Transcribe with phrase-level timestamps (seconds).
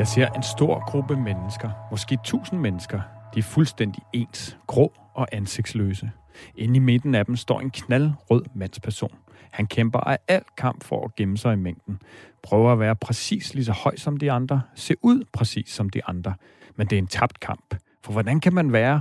[0.00, 3.00] Jeg ser en stor gruppe mennesker, måske tusind mennesker.
[3.34, 6.10] De er fuldstændig ens, grå og ansigtsløse.
[6.56, 9.14] Inde i midten af dem står en knaldrød mandsperson.
[9.50, 11.98] Han kæmper af al kamp for at gemme sig i mængden.
[12.42, 14.62] Prøver at være præcis lige så høj som de andre.
[14.74, 16.34] Se ud præcis som de andre.
[16.76, 17.74] Men det er en tabt kamp.
[18.04, 19.00] For hvordan kan man være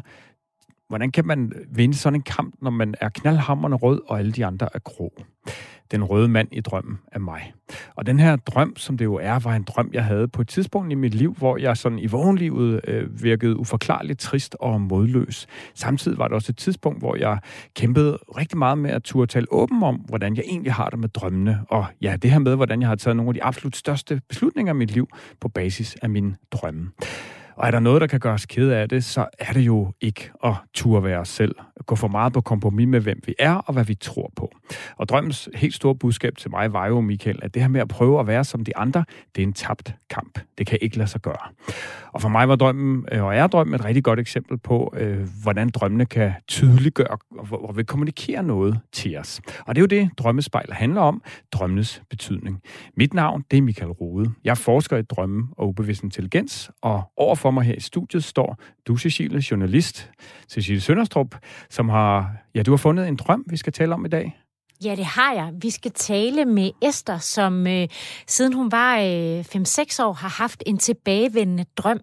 [0.88, 4.46] Hvordan kan man vinde sådan en kamp, når man er knaldhammerne rød, og alle de
[4.46, 5.14] andre er grå?
[5.92, 7.54] Den røde mand i drømmen af mig.
[7.96, 10.48] Og den her drøm, som det jo er, var en drøm, jeg havde på et
[10.48, 15.48] tidspunkt i mit liv, hvor jeg sådan i vågenlivet øh, virkede uforklarligt trist og modløs.
[15.74, 17.40] Samtidig var det også et tidspunkt, hvor jeg
[17.76, 21.10] kæmpede rigtig meget med at turde tale åben om, hvordan jeg egentlig har det med
[21.10, 21.60] drømmene.
[21.70, 24.74] Og ja, det her med, hvordan jeg har taget nogle af de absolut største beslutninger
[24.74, 25.10] i mit liv
[25.42, 26.92] på basis af mine drømme.
[27.60, 29.92] Og er der noget, der kan gøre os kede af det, så er det jo
[30.02, 31.56] ikke at turde være os selv.
[31.86, 34.52] Gå for meget på kompromis med, hvem vi er og hvad vi tror på.
[34.98, 37.88] Og drømmens helt store budskab til mig var jo, Michael, at det her med at
[37.88, 40.40] prøve at være som de andre, det er en tabt kamp.
[40.58, 41.50] Det kan ikke lade sig gøre.
[42.14, 45.28] Og for mig var drømmen, øh, og er drømmen, et rigtig godt eksempel på, øh,
[45.44, 49.42] hvordan drømmene kan tydeliggøre, hvor vi kommunikerer noget til os.
[49.66, 52.62] Og det er jo det, drømmespejler handler om, drømmenes betydning.
[52.98, 54.32] Mit navn, det er Michael Rode.
[54.44, 58.58] Jeg forsker i drømme og ubevidst intelligens, og overfor for mig her i studiet står
[58.88, 60.12] du, Cecilie, journalist,
[60.50, 61.36] Cecilie Sønderstrup,
[61.70, 64.38] som har, ja, du har fundet en drøm, vi skal tale om i dag.
[64.84, 65.52] Ja, det har jeg.
[65.62, 67.88] Vi skal tale med Esther, som øh,
[68.28, 72.00] siden hun var øh, 5-6 år har haft en tilbagevendende drøm.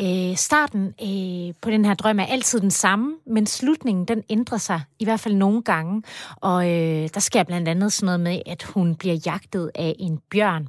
[0.00, 4.58] Øh, starten øh, på den her drøm er altid den samme, men slutningen den ændrer
[4.58, 6.02] sig i hvert fald nogle gange.
[6.36, 10.18] Og øh, der sker blandt andet sådan noget med, at hun bliver jagtet af en
[10.30, 10.68] bjørn.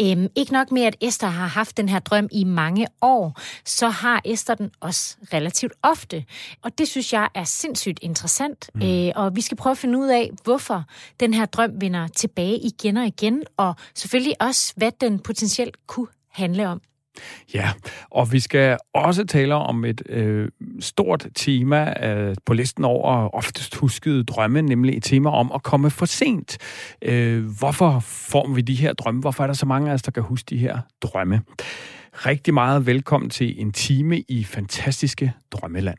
[0.00, 3.88] Øh, ikke nok med, at Esther har haft den her drøm i mange år, så
[3.88, 6.24] har Esther den også relativt ofte.
[6.62, 8.70] Og det synes jeg er sindssygt interessant.
[8.74, 8.82] Mm.
[8.82, 10.84] Øh, og vi skal prøve at finde ud af, hvorfor hvorfor
[11.20, 16.06] den her drøm vender tilbage igen og igen, og selvfølgelig også, hvad den potentielt kunne
[16.30, 16.80] handle om.
[17.54, 17.70] Ja,
[18.10, 20.48] og vi skal også tale om et øh,
[20.80, 25.90] stort tema øh, på listen over oftest huskede drømme, nemlig et tema om at komme
[25.90, 26.58] for sent.
[27.02, 29.20] Øh, hvorfor får vi de her drømme?
[29.20, 31.40] Hvorfor er der så mange af os, der kan huske de her drømme?
[32.12, 35.98] Rigtig meget velkommen til en time i fantastiske drømmeland.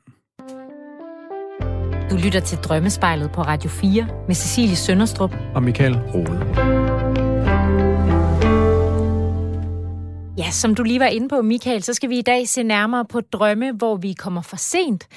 [2.11, 6.80] Du lytter til Drømmespejlet på Radio 4 med Cecilie Sønderstrup og Michael Rode.
[10.41, 13.05] Ja, som du lige var inde på, Michael, så skal vi i dag se nærmere
[13.05, 15.07] på drømme, hvor vi kommer for sent.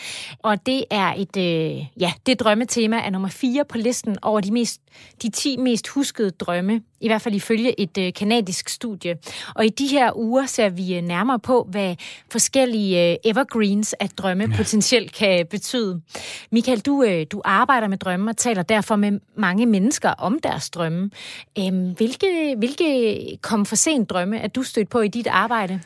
[0.42, 4.52] Og det er et, øh, ja, det drømmetema er nummer 4 på listen over de,
[4.52, 4.80] mest,
[5.22, 9.16] de 10 mest huskede drømme, i hvert fald ifølge et øh, kanadisk studie.
[9.54, 11.96] Og i de her uger ser vi øh, nærmere på, hvad
[12.30, 14.56] forskellige øh, evergreens af drømme ja.
[14.56, 16.00] potentielt kan betyde.
[16.50, 20.70] Michael, du, øh, du arbejder med drømme og taler derfor med mange mennesker om deres
[20.70, 21.10] drømme.
[21.58, 25.80] Øh, hvilke, hvilke kom for sent drømme er du stødt på i dit arbejde?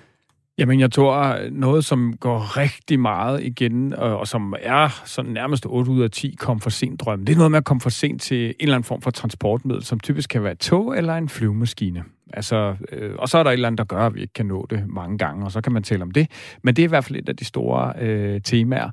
[0.58, 5.66] Jamen, jeg tror, noget, som går rigtig meget igen, øh, og, som er sådan nærmest
[5.66, 7.90] 8 ud af 10 kom for sent drømme, det er noget med at komme for
[7.90, 11.14] sent til en eller anden form for transportmiddel, som typisk kan være et tog eller
[11.14, 12.04] en flyvemaskine.
[12.32, 14.46] Altså, øh, og så er der et eller andet, der gør, at vi ikke kan
[14.46, 16.30] nå det mange gange, og så kan man tale om det.
[16.62, 18.90] Men det er i hvert fald et af de store øh, temaer.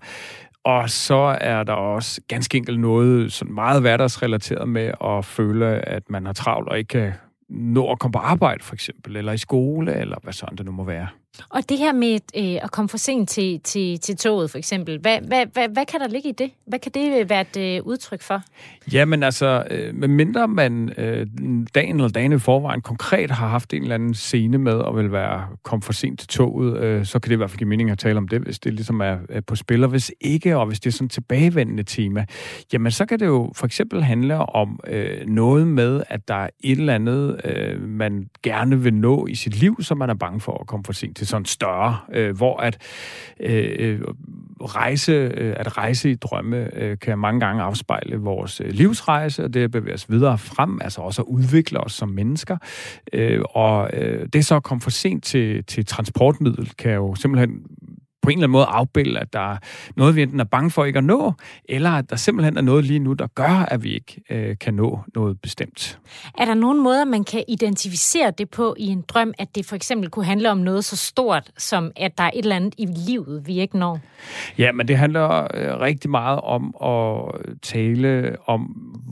[0.63, 6.03] Og så er der også ganske enkelt noget sådan meget hverdagsrelateret med at føle, at
[6.09, 7.13] man har travlt og ikke kan
[7.49, 10.71] nå at komme på arbejde, for eksempel, eller i skole, eller hvad sådan det nu
[10.71, 11.07] må være.
[11.49, 14.99] Og det her med øh, at komme for sent til, til, til toget, for eksempel,
[14.99, 16.51] hvad, hvad, hvad, hvad kan der ligge i det?
[16.67, 18.41] Hvad kan det være et øh, udtryk for?
[18.93, 21.27] Jamen altså, øh, medmindre man øh,
[21.75, 25.11] dagen eller dagen i forvejen konkret har haft en eller anden scene med at vil
[25.11, 27.89] være kom for sent til toget, øh, så kan det i hvert fald give mening
[27.91, 29.83] at tale om det, hvis det ligesom er, er på spil.
[29.83, 32.25] Og hvis ikke, og hvis det er sådan et tilbagevendende tema,
[32.73, 36.49] jamen så kan det jo for eksempel handle om øh, noget med, at der er
[36.63, 40.39] et eller andet, øh, man gerne vil nå i sit liv, som man er bange
[40.39, 42.77] for at komme for sent til til sådan større, øh, hvor at
[43.39, 44.01] øh, øh,
[44.61, 49.53] rejse, øh, at rejse i drømme øh, kan mange gange afspejle vores øh, livsrejse, og
[49.53, 52.57] det at bevæge os videre frem, altså også at udvikle os som mennesker.
[53.13, 57.61] Øh, og øh, det så at komme for sent til, til transportmiddel, kan jo simpelthen
[58.25, 59.57] på en eller anden måde afbilde, at der er
[59.95, 61.33] noget, vi enten er bange for ikke at nå,
[61.69, 64.73] eller at der simpelthen er noget lige nu, der gør, at vi ikke øh, kan
[64.73, 65.99] nå noget bestemt.
[66.37, 69.75] Er der nogen måder, man kan identificere det på i en drøm, at det for
[69.75, 72.85] eksempel kunne handle om noget så stort, som at der er et eller andet i
[72.85, 73.99] livet, vi ikke når?
[74.57, 78.61] Ja, men det handler øh, rigtig meget om at tale om,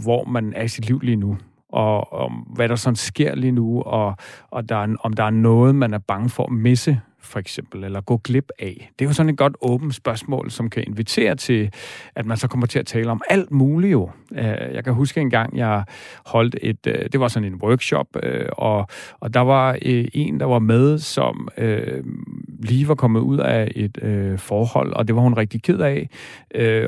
[0.03, 1.37] hvor man er i sit liv lige nu
[1.69, 4.15] og om, hvad der sådan sker lige nu, og,
[4.51, 7.83] og der er, om der er noget, man er bange for at misse for eksempel,
[7.83, 8.91] eller gå glip af?
[8.99, 11.71] Det er jo sådan et godt åbent spørgsmål, som kan invitere til,
[12.15, 14.09] at man så kommer til at tale om alt muligt jo.
[14.31, 15.83] Øh, jeg kan huske en gang, jeg
[16.25, 18.87] holdt et, øh, det var sådan en workshop, øh, og,
[19.19, 21.47] og der var en, der var med, som
[22.59, 23.97] lige var kommet ud af et
[24.39, 26.09] forhold, og det var hun rigtig ked af,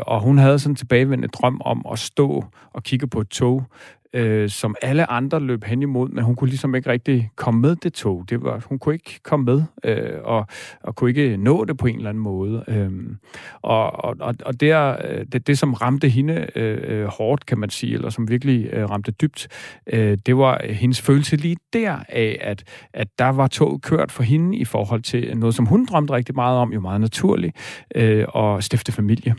[0.07, 3.63] og hun havde sådan en tilbagevendende drøm om at stå og kigge på et tog,
[4.15, 7.75] øh, som alle andre løb hen imod, men hun kunne ligesom ikke rigtig komme med
[7.75, 8.25] det tog.
[8.29, 10.47] Det var, hun kunne ikke komme med, øh, og,
[10.83, 12.63] og kunne ikke nå det på en eller anden måde.
[12.67, 12.91] Øh,
[13.61, 17.57] og og, og der, er, øh, det, det, som ramte hende øh, øh, hårdt, kan
[17.57, 19.47] man sige, eller som virkelig øh, ramte dybt,
[19.87, 22.63] øh, det var hendes følelse lige der af, at,
[22.93, 26.35] at der var toget kørt for hende i forhold til noget, som hun drømte rigtig
[26.35, 27.55] meget om, jo meget naturligt,
[27.95, 29.35] øh, og stifte familie.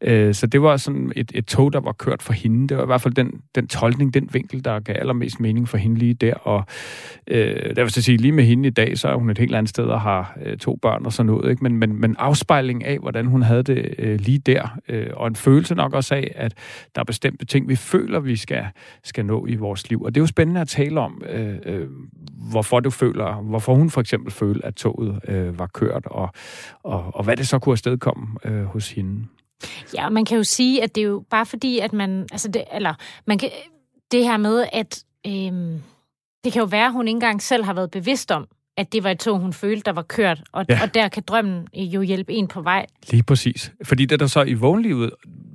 [0.00, 2.68] Øh, så det var sådan et, et tog, der var kørt for hende.
[2.68, 5.78] Det var i hvert fald den, den tolkning, den vinkel, der gav allermest mening for
[5.78, 6.34] hende lige der.
[6.34, 6.64] Og
[7.26, 9.70] øh, der vil sige, lige med hende i dag, så er hun et helt andet
[9.70, 11.50] sted og har øh, to børn og sådan noget.
[11.50, 11.62] Ikke?
[11.62, 15.36] Men, men, men afspejling af, hvordan hun havde det øh, lige der, øh, og en
[15.36, 16.54] følelse nok også af, at
[16.94, 18.64] der er bestemte ting, vi føler, vi skal,
[19.04, 20.02] skal nå i vores liv.
[20.02, 21.86] Og det er jo spændende at tale om, øh, øh,
[22.50, 26.28] hvorfor du føler, hvorfor hun for eksempel føler, at toget øh, var kørt, og,
[26.82, 29.24] og, og hvad det så kunne afstedkomme øh, hos hende.
[29.96, 32.64] Ja, man kan jo sige, at det er jo bare fordi, at man, altså det,
[32.72, 32.94] eller
[33.26, 33.50] man kan,
[34.10, 35.82] det her med, at øhm,
[36.44, 39.04] det kan jo være, at hun ikke engang selv har været bevidst om, at det
[39.04, 40.82] var et tog, hun følte, der var kørt, og, ja.
[40.82, 42.86] og der kan drømmen jo hjælpe en på vej.
[43.10, 43.72] Lige præcis.
[43.84, 45.10] Fordi det, der så i vågenlivet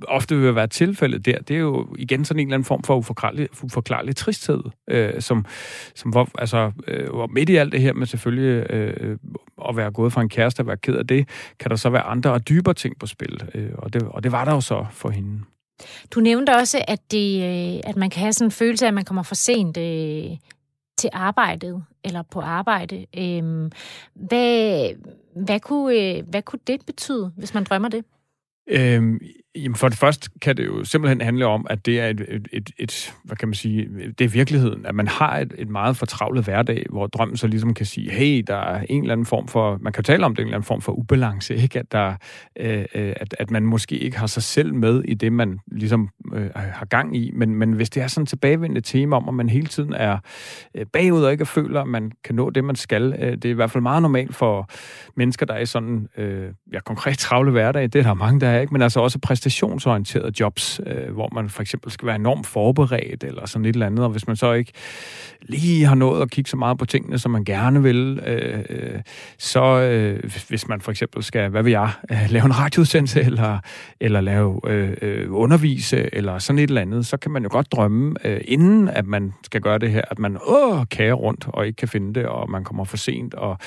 [0.08, 2.96] ofte vil være tilfældet der, det er jo igen sådan en eller anden form for
[2.96, 4.60] uforklarlig, uforklarlig tristhed,
[4.90, 5.46] øh, som,
[5.94, 9.18] som hvor, altså, øh, hvor midt i alt det her med selvfølgelig øh,
[9.68, 11.28] at være gået fra en kæreste og være ked af det,
[11.60, 14.32] kan der så være andre og dybere ting på spil, øh, og, det, og det
[14.32, 15.40] var der jo så for hende.
[16.10, 18.94] Du nævnte også, at, det, øh, at man kan have sådan en følelse af, at
[18.94, 20.36] man kommer for sent øh,
[21.02, 23.06] til arbejdet, eller på arbejde.
[23.18, 23.70] Øh,
[24.14, 24.90] hvad,
[25.44, 28.04] hvad, kunne, øh, hvad kunne det betyde, hvis man drømmer det?
[28.68, 29.20] Øhm,
[29.56, 32.48] jamen for det første kan det jo simpelthen handle om, at det er et, et,
[32.52, 33.88] et, et hvad kan man sige,
[34.18, 37.74] det er virkeligheden, at man har et, et meget fortravlet hverdag, hvor drømmen så ligesom
[37.74, 40.42] kan sige, hey, der er en eller anden form for, man kan tale om det,
[40.42, 41.78] en eller anden form for ubalance, ikke?
[41.78, 42.14] At, der,
[42.60, 46.08] øh, øh, at, at man måske ikke har sig selv med i det, man ligesom
[46.34, 49.34] øh, har gang i, men, men hvis det er sådan et tilbagevendende tema om, at
[49.34, 50.18] man hele tiden er
[50.74, 53.50] øh, bagud og ikke føler, at man kan nå det, man skal, øh, det er
[53.50, 54.70] i hvert fald meget normalt for
[55.16, 58.48] mennesker, der er i sådan, øh, ja, konkret travle hverdag, det er der mange, der
[58.48, 58.72] er, ikke?
[58.72, 63.46] men altså også præstationsorienterede jobs, øh, hvor man for eksempel skal være enormt forberedt eller
[63.46, 64.72] sådan et eller andet, og hvis man så ikke
[65.42, 69.00] lige har nået at kigge så meget på tingene, som man gerne vil, øh, øh
[69.38, 73.58] så øh, hvis man for eksempel skal, hvad vil jeg, øh, lave en radioudsendelse eller,
[74.00, 77.72] eller lave øh, øh, undervise eller sådan et eller andet, så kan man jo godt
[77.72, 81.66] drømme, øh, inden at man skal gøre det her, at man åh, kager rundt og
[81.66, 83.58] ikke kan finde det, og man kommer for sent, og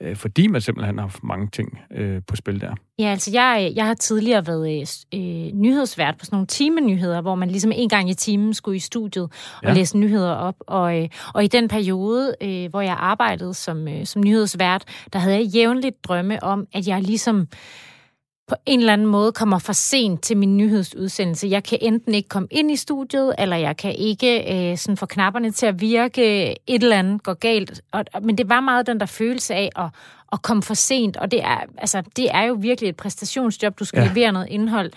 [0.00, 2.74] øh, fordi man simpelthen har mange ting øh, på spil der.
[2.98, 4.70] Ja, altså jeg, jeg har tidligere været
[5.14, 5.20] øh,
[5.54, 9.24] nyhedsvært på sådan nogle timenyheder, hvor man ligesom en gang i timen skulle i studiet
[9.62, 9.72] og ja.
[9.72, 10.54] læse nyheder op.
[10.60, 15.18] Og, øh, og i den periode, øh, hvor jeg arbejdede som, øh, som nyhedsvært, der
[15.18, 17.48] havde jeg jævnligt drømme om, at jeg ligesom
[18.52, 21.48] på en eller anden måde kommer for sent til min nyhedsudsendelse.
[21.48, 25.06] Jeg kan enten ikke komme ind i studiet, eller jeg kan ikke øh, sådan få
[25.06, 26.50] knapperne til at virke.
[26.50, 27.80] Et eller andet går galt.
[27.92, 29.88] Og, men det var meget den der følelse af at,
[30.32, 33.78] at komme for sent, og det er, altså, det er jo virkelig et præstationsjob.
[33.78, 34.08] Du skal ja.
[34.08, 34.90] levere noget indhold,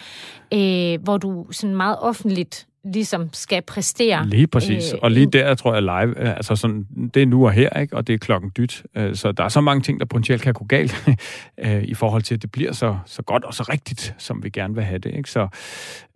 [0.54, 4.28] øh, hvor du sådan meget offentligt ligesom skal præstere.
[4.28, 4.94] Lige præcis.
[4.94, 7.80] Øh, og lige der tror jeg live, øh, altså sådan, det er nu og her,
[7.80, 7.96] ikke?
[7.96, 8.84] og det er klokken dyt.
[8.98, 11.06] Øh, så der er så mange ting, der potentielt kan gå galt
[11.66, 14.50] øh, i forhold til, at det bliver så, så godt og så rigtigt, som vi
[14.50, 15.16] gerne vil have det.
[15.16, 15.30] Ikke?
[15.30, 15.48] Så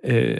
[0.03, 0.38] øh,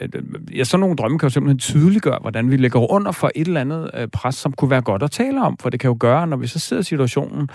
[0.55, 3.61] ja, sådan nogle drømme kan jo simpelthen tydeliggøre, hvordan vi lægger under for et eller
[3.61, 5.57] andet øh, pres, som kunne være godt at tale om.
[5.57, 7.49] For det kan jo gøre, når vi så sidder i situationen,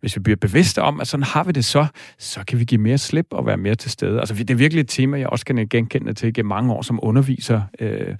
[0.00, 1.86] hvis vi bliver bevidste om, at sådan har vi det så,
[2.18, 4.20] så kan vi give mere slip og være mere til stede.
[4.20, 6.98] Altså, det er virkelig et tema, jeg også kan genkende til gennem mange år som
[7.02, 8.14] underviser øh,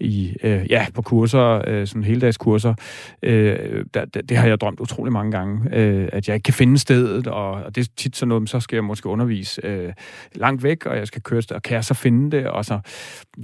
[0.00, 2.74] i, øh, ja, på kurser, øh, sådan heldagskurser.
[3.22, 6.54] Øh, der, det, det har jeg drømt utrolig mange gange, øh, at jeg ikke kan
[6.54, 9.92] finde stedet, og, og det er tit sådan noget, så skal jeg måske undervise øh,
[10.34, 12.78] langt væk, og jeg skal køre, og kan jeg så finde det, og så,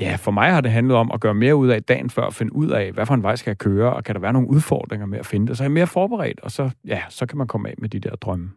[0.00, 2.34] ja, for mig har det handlet om at gøre mere ud af dagen før, at
[2.34, 4.48] finde ud af, hvad for en vej skal jeg køre, og kan der være nogle
[4.48, 7.38] udfordringer med at finde det, så er jeg mere forberedt, og så, ja, så kan
[7.38, 8.50] man komme af med de der drømme.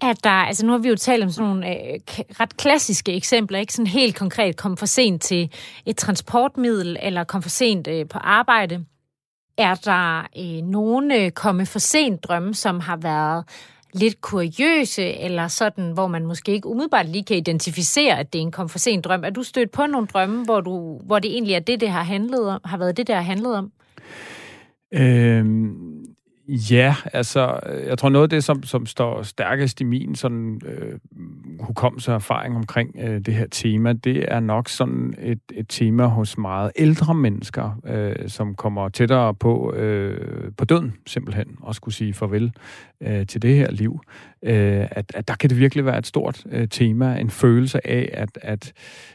[0.00, 2.00] At der, altså nu har vi jo talt om sådan nogle øh,
[2.40, 3.72] ret klassiske eksempler, ikke?
[3.72, 5.52] Sådan helt konkret, kom for sent til
[5.86, 8.84] et transportmiddel, eller kom for sent øh, på arbejde.
[9.58, 13.44] Er der øh, nogle øh, komme for sent drømme, som har været
[13.94, 18.42] lidt kuriøse, eller sådan, hvor man måske ikke umiddelbart lige kan identificere, at det er
[18.42, 19.24] en kom for sent drøm.
[19.24, 22.02] Er du stødt på nogle drømme, hvor, du, hvor det egentlig er det, det har,
[22.02, 23.72] handlet om, har været det, der har handlet om?
[24.94, 26.03] Øhm
[26.48, 30.60] Ja, altså, øh, jeg tror noget af det, som, som står stærkest i min sådan,
[30.66, 30.98] øh,
[31.60, 36.06] hukommelse og erfaring omkring øh, det her tema, det er nok sådan et, et tema
[36.06, 41.94] hos meget ældre mennesker, øh, som kommer tættere på, øh, på døden, simpelthen, og skulle
[41.94, 42.52] sige farvel
[43.00, 44.00] øh, til det her liv.
[44.44, 48.10] Øh, at, at der kan det virkelig være et stort øh, tema, en følelse af,
[48.12, 48.72] at, at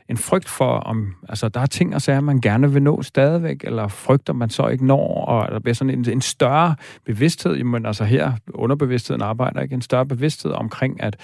[0.09, 3.63] en frygt for, om altså, der er ting og sager, man gerne vil nå stadigvæk,
[3.63, 7.86] eller frygter man så ikke når, og der bliver sådan en, en større bevidsthed, jamen
[7.86, 11.15] altså her, underbevidstheden arbejder ikke, en større bevidsthed omkring, at,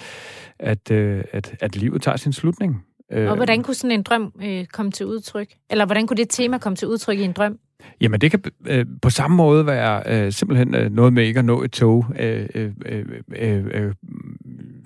[0.58, 2.84] at, øh, at, at livet tager sin slutning.
[3.12, 5.48] Øh, og hvordan kunne sådan en drøm øh, komme til udtryk?
[5.70, 7.58] Eller hvordan kunne det tema komme til udtryk i en drøm?
[8.00, 11.44] Jamen, det kan øh, på samme måde være øh, simpelthen øh, noget med ikke at
[11.44, 12.06] nå et tog.
[12.18, 13.04] Øh, øh, øh,
[13.36, 13.94] øh, øh,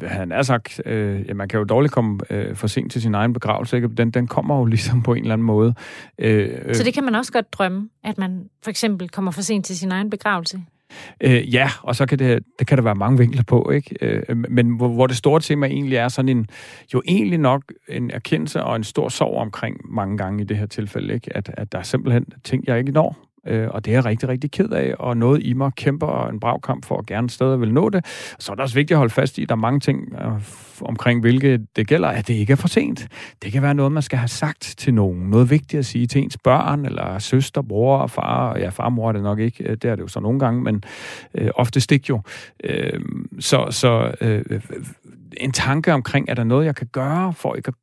[0.03, 3.15] han er sagt, øh, ja, man kan jo dårligt komme øh, for sent til sin
[3.15, 3.77] egen begravelse.
[3.77, 3.89] Ikke?
[3.89, 5.75] Den, den kommer jo ligesom på en eller anden måde.
[6.19, 9.43] Øh, øh, Så det kan man også godt drømme, at man for eksempel kommer for
[9.43, 10.61] sent til sin egen begravelse?
[11.21, 13.97] Øh, ja, og så kan det, det kan der være mange vinkler på, ikke?
[14.01, 16.47] Øh, men hvor, hvor det store tema egentlig er sådan en,
[16.95, 20.67] jo egentlig nok en erkendelse og en stor sorg omkring mange gange i det her
[20.67, 21.37] tilfælde, ikke?
[21.37, 24.29] At, at der er simpelthen ting, jeg ikke når, Øh, og det er jeg rigtig,
[24.29, 27.61] rigtig ked af, og noget i mig kæmper en brav kamp for at gerne stadig
[27.61, 28.07] vil nå det.
[28.39, 30.33] Så er det også vigtigt at holde fast i, at der er mange ting øh,
[30.81, 33.09] omkring, hvilke det gælder, at det ikke er for sent.
[33.43, 35.31] Det kan være noget, man skal have sagt til nogen.
[35.31, 38.59] Noget vigtigt at sige til ens børn, eller søster, bror og far.
[38.59, 40.39] Ja, far og mor er det nok ikke, øh, det er det jo så nogle
[40.39, 40.83] gange, men
[41.35, 42.21] øh, ofte stik jo.
[42.65, 43.01] Øh,
[43.39, 44.61] så så øh, øh,
[45.37, 47.75] en tanke omkring, er der noget, jeg kan gøre for ikke at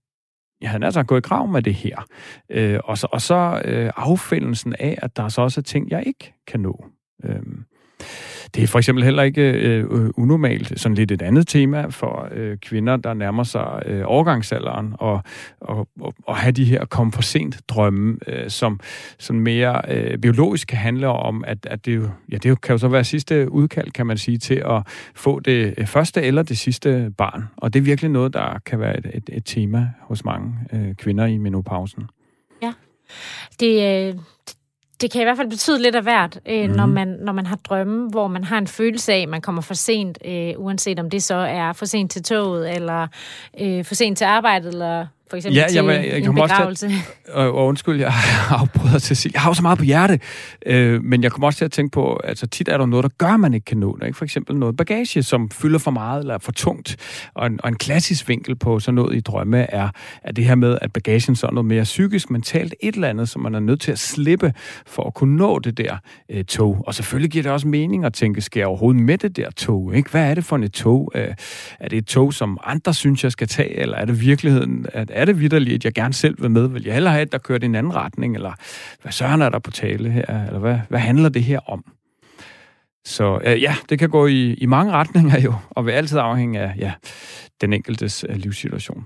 [0.62, 2.08] jeg havde altså gået i grav med det her.
[2.50, 6.04] Øh, og så, og så øh, affindelsen af, at der så også er ting, jeg
[6.08, 6.86] ikke kan nå.
[7.24, 7.42] Øh,
[8.56, 12.30] det er for eksempel heller ikke øh, øh, unormalt, sådan lidt et andet tema for
[12.32, 15.24] øh, kvinder, der nærmer sig øh, overgangsalderen, og,
[15.62, 18.80] og, og, og have de her kom for sent drømme, øh, som,
[19.20, 22.78] som mere øh, biologisk kan handle om, at, at det, jo, ja, det kan jo
[22.78, 24.82] så være sidste udkald, kan man sige, til at
[25.16, 27.44] få det øh, første eller det sidste barn.
[27.58, 30.96] Og det er virkelig noget, der kan være et, et, et tema hos mange øh,
[30.96, 32.04] kvinder i menopausen.
[32.62, 32.74] Ja,
[33.60, 34.20] det, øh,
[35.02, 36.76] det kan i hvert fald betyde lidt af hvert, øh, mm.
[36.76, 39.62] når, man, når man har drømme, hvor man har en følelse af, at man kommer
[39.62, 43.08] for sent, øh, uanset om det så er for sent til toget, eller
[43.62, 46.86] øh, for sent til arbejdet, eller for eksempel ja, til jeg, jeg, jeg en begravelse.
[46.86, 48.14] Også til, og, og undskyld, jeg
[48.50, 50.20] afbryder til at sige, jeg har jo så meget på hjerte,
[50.66, 53.10] øh, men jeg kommer også til at tænke på, altså tit er der noget, der
[53.18, 54.06] gør, man ikke kan nå det.
[54.06, 54.18] Ikke?
[54.18, 56.98] For eksempel noget bagage, som fylder for meget eller er for tungt.
[57.34, 59.90] Og en, og en klassisk vinkel på sådan noget i drømme er,
[60.24, 63.30] er det her med, at bagagen så er noget mere psykisk, mentalt, et eller andet,
[63.30, 64.54] som man er nødt til at slippe
[64.86, 65.98] for at kunne nå det der
[66.30, 66.84] øh, tog.
[66.88, 69.96] Og selvfølgelig giver det også mening at tænke, skal jeg overhovedet med det der tog?
[69.96, 70.10] Ikke?
[70.10, 71.12] Hvad er det for et tog?
[71.16, 71.34] Øh,
[71.80, 75.12] er det et tog, som andre synes, jeg skal tage, eller er det virkeligheden, at
[75.18, 76.68] er det vidderligt, at jeg gerne selv vil med?
[76.68, 78.36] Vil jeg hellere have, at der kører i en anden retning?
[78.36, 78.54] Eller
[79.02, 80.48] hvad søren er der på tale her?
[80.48, 81.84] Eller hvad, hvad handler det her om?
[83.06, 86.60] Så øh, ja, det kan gå i, i mange retninger jo, og vil altid afhænge
[86.60, 86.94] af ja,
[87.62, 89.06] den enkeltes øh, livssituation.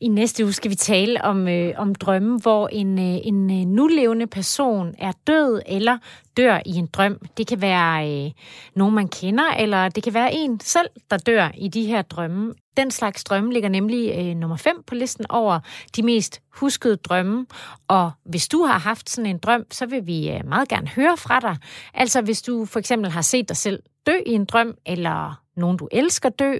[0.00, 3.66] I næste uge skal vi tale om, øh, om drømme, hvor en, øh, en øh,
[3.66, 5.98] nulevende person er død eller
[6.36, 7.18] dør i en drøm.
[7.36, 8.30] Det kan være øh,
[8.76, 12.54] nogen, man kender, eller det kan være en selv, der dør i de her drømme.
[12.76, 15.60] Den slags drømme ligger nemlig øh, nummer 5 på listen over
[15.96, 17.46] de mest huskede drømme.
[17.88, 21.16] Og hvis du har haft sådan en drøm, så vil vi øh, meget gerne høre
[21.16, 21.56] fra dig.
[21.94, 25.76] Altså hvis du for eksempel har set dig selv dø i en drøm, eller nogen
[25.76, 26.52] du elsker dø,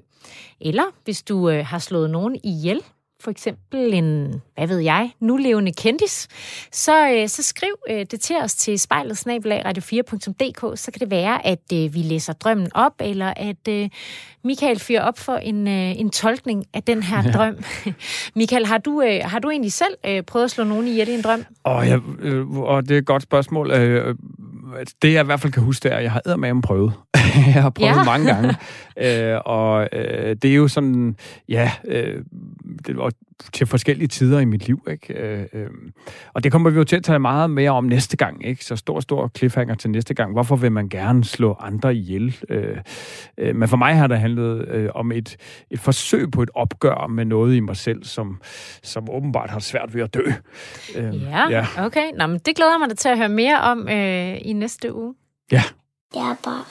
[0.60, 2.82] eller hvis du øh, har slået nogen ihjel
[3.20, 6.28] for eksempel en, hvad ved jeg, nulevende kendis,
[6.72, 11.46] så, øh, så skriv øh, det til os til spejlet radio4.dk, så kan det være,
[11.46, 13.88] at øh, vi læser drømmen op, eller at øh,
[14.44, 17.30] Michael fyrer op for en, øh, en tolkning af den her ja.
[17.30, 17.58] drøm.
[18.36, 21.14] Michael, har du, øh, har du egentlig selv øh, prøvet at slå nogen ihjel i
[21.14, 21.44] en drøm?
[21.64, 23.70] Oh, ja, øh, og det er et godt spørgsmål.
[23.70, 24.14] Øh,
[25.02, 26.92] det jeg i hvert fald kan huske, det er, at jeg har eddermame prøvet.
[27.54, 28.04] jeg har prøvet ja.
[28.04, 28.54] mange gange.
[28.96, 31.16] Øh, og øh, det er jo sådan,
[31.48, 32.24] ja, øh,
[32.86, 33.10] det var
[33.52, 34.86] til forskellige tider i mit liv.
[34.90, 35.14] Ikke?
[35.14, 35.66] Øh, øh,
[36.34, 38.46] og det kommer vi jo til at tale meget mere om næste gang.
[38.46, 38.64] Ikke?
[38.64, 40.32] Så stor, stor cliffhanger til næste gang.
[40.32, 42.36] Hvorfor vil man gerne slå andre ihjel?
[42.48, 42.76] Øh,
[43.38, 45.36] øh, men for mig har det handlet øh, om et,
[45.70, 48.40] et forsøg på et opgør med noget i mig selv, som,
[48.82, 50.24] som åbenbart har svært ved at dø.
[50.96, 52.10] Øh, ja, ja, okay.
[52.18, 55.14] Nå, men det glæder mig da til at høre mere om øh, i næste uge.
[55.52, 55.62] Ja.
[56.14, 56.64] Jeg har bare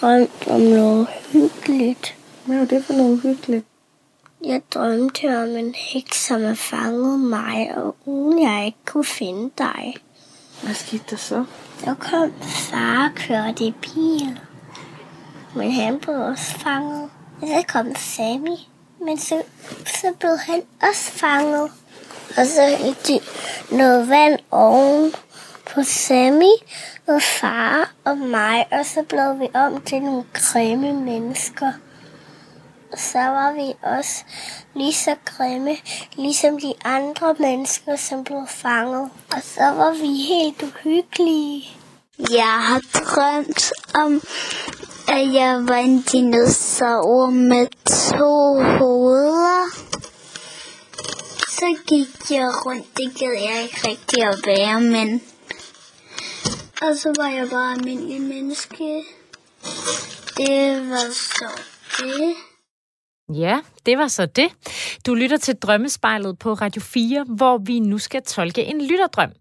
[0.00, 2.16] drømt om noget hyggeligt.
[2.46, 3.64] Hvad er det for noget hyggeligt?
[4.46, 9.50] Jeg drømte om en heks, som havde fanget mig, og uden jeg ikke kunne finde
[9.58, 9.96] dig.
[10.62, 11.44] Hvad skete der så?
[11.78, 14.40] Så kom far og kørte i bil.
[15.56, 17.10] Men han blev også fanget.
[17.40, 18.56] Så kom Sammy.
[19.00, 19.42] Men så,
[19.86, 21.70] så blev han også fanget.
[22.36, 23.20] Og så hældte de
[23.76, 25.12] noget vand oven
[25.74, 26.54] på Sammy.
[27.06, 31.72] og far og mig, og så blev vi om til nogle grimme mennesker.
[32.96, 34.24] Så var vi også
[34.74, 35.76] lige så grimme,
[36.16, 39.10] ligesom de andre mennesker, som blev fanget.
[39.32, 41.68] Og så var vi helt uhyggelige.
[42.30, 44.22] Jeg har drømt om,
[45.08, 49.66] at jeg var en dinosaur med to hoveder.
[51.48, 55.22] Så gik jeg rundt, det gad jeg ikke rigtig at være, men...
[56.82, 59.04] Og så var jeg bare almindelig menneske.
[60.36, 61.48] Det var så
[61.98, 62.34] det.
[63.32, 64.48] Ja, det var så det.
[65.06, 69.32] Du lytter til Drømmespejlet på Radio 4, hvor vi nu skal tolke en lytterdrøm.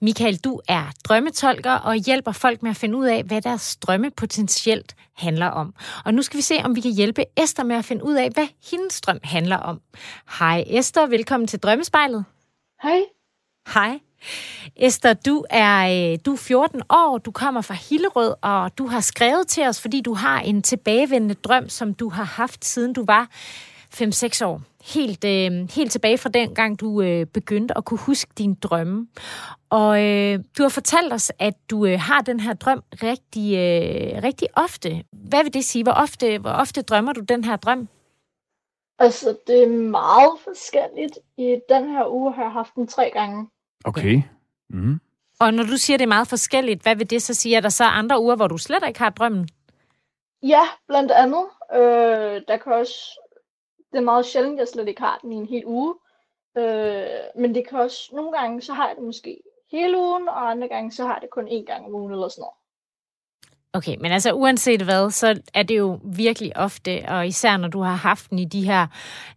[0.00, 4.10] Michael, du er drømmetolker og hjælper folk med at finde ud af, hvad deres drømme
[4.10, 5.74] potentielt handler om.
[6.04, 8.30] Og nu skal vi se, om vi kan hjælpe Esther med at finde ud af,
[8.30, 9.80] hvad hendes drøm handler om.
[10.38, 12.24] Hej Esther, velkommen til Drømmespejlet.
[12.82, 13.00] Hej.
[13.74, 13.98] Hej.
[14.76, 19.00] Esther, du er, øh, du er 14 år, du kommer fra Hillerød, og du har
[19.00, 23.04] skrevet til os, fordi du har en tilbagevendende drøm, som du har haft siden du
[23.04, 23.28] var
[23.94, 24.60] 5-6 år.
[24.94, 29.06] Helt, øh, helt tilbage fra den gang, du øh, begyndte at kunne huske din drømme.
[29.70, 34.22] Og øh, du har fortalt os, at du øh, har den her drøm rigtig, øh,
[34.22, 35.04] rigtig ofte.
[35.12, 35.82] Hvad vil det sige?
[35.82, 37.88] Hvor ofte, hvor ofte drømmer du den her drøm?
[38.98, 41.18] Altså, det er meget forskelligt.
[41.36, 43.48] I den her uge har jeg haft den tre gange.
[43.84, 44.22] Okay.
[44.70, 45.00] Mm.
[45.40, 47.56] Og når du siger, det er meget forskelligt, hvad vil det så sige?
[47.56, 49.48] Er der så andre uger, hvor du slet ikke har drømmen?
[50.42, 51.44] Ja, blandt andet.
[51.74, 52.94] Øh, der kan også...
[53.92, 55.94] Det er meget sjældent, jeg slet ikke har den i en hel uge.
[56.58, 58.10] Øh, men det kan også...
[58.12, 61.22] Nogle gange, så har jeg det måske hele ugen, og andre gange, så har jeg
[61.22, 62.61] det kun én gang om ugen eller sådan noget.
[63.74, 67.80] Okay, men altså uanset hvad, så er det jo virkelig ofte, og især når du
[67.80, 68.86] har haft den i de her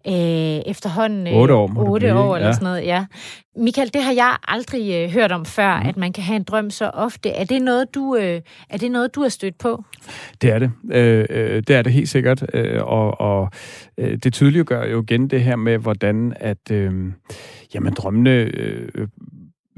[0.07, 1.27] øh, efterhånden...
[1.27, 2.53] Øh, 8 år, må 8 blive, år eller ja.
[2.53, 3.05] sådan noget, ja.
[3.57, 5.89] Michael, det har jeg aldrig øh, hørt om før, mm.
[5.89, 7.29] at man kan have en drøm så ofte.
[7.29, 9.83] Er det noget, du, øh, er det noget, du har stødt på?
[10.41, 10.71] Det er det.
[10.91, 12.45] Øh, øh, det er det helt sikkert.
[12.53, 13.49] Øh, og og
[13.97, 16.93] øh, det tydeliggør jo igen det her med, hvordan at øh,
[17.73, 18.89] jamen, drømmene øh,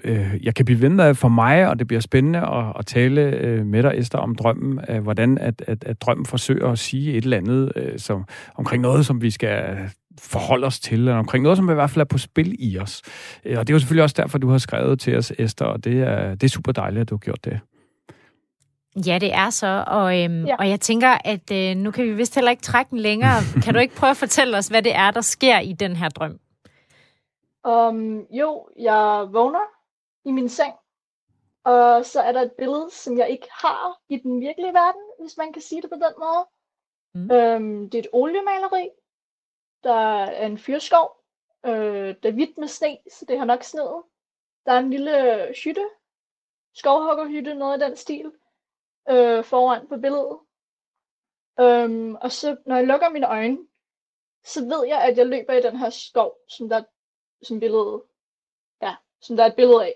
[0.08, 3.22] øh, jeg kan blive ved med for mig, og det bliver spændende at, at tale
[3.22, 7.14] øh, med dig, Esther, om drømmen, øh, hvordan at, at, at drømmen forsøger at sige
[7.14, 9.78] et eller andet øh, som, omkring noget, som vi skal
[10.20, 13.02] forholde os til, eller omkring noget, som i hvert fald er på spil i os.
[13.46, 15.84] Øh, Og det er jo selvfølgelig også derfor, du har skrevet til os, Esther, og
[15.84, 17.60] det er, det er super dejligt, at du har gjort det.
[19.08, 20.56] Ja, det er så, og, øhm, ja.
[20.56, 23.42] Og jeg tænker, at øh, nu kan vi vist heller ikke trække den længere.
[23.64, 26.10] kan du ikke prøve at fortælle os, hvad det er, der sker i den her
[26.10, 26.40] drøm?
[27.68, 29.77] Um, jo, jeg vågner
[30.28, 30.74] i min seng,
[31.64, 35.38] og så er der et billede, som jeg ikke har i den virkelige verden, hvis
[35.38, 36.48] man kan sige det på den måde.
[37.14, 37.22] Mm.
[37.22, 38.90] Um, det er et oliemaleri.
[39.84, 41.24] Der er en fyrskov.
[41.66, 44.04] Øh, det er hvidt med sne, så det har nok sneet.
[44.66, 45.90] Der er en lille hytte,
[46.74, 48.32] skovhuggerhytte, noget i den stil,
[49.10, 50.40] øh, foran på billedet.
[51.62, 53.58] Um, og så når jeg lukker mine øjne,
[54.44, 56.84] så ved jeg, at jeg løber i den her skov, som der
[57.44, 58.02] som billedet,
[58.82, 59.96] ja, som der er et billede af.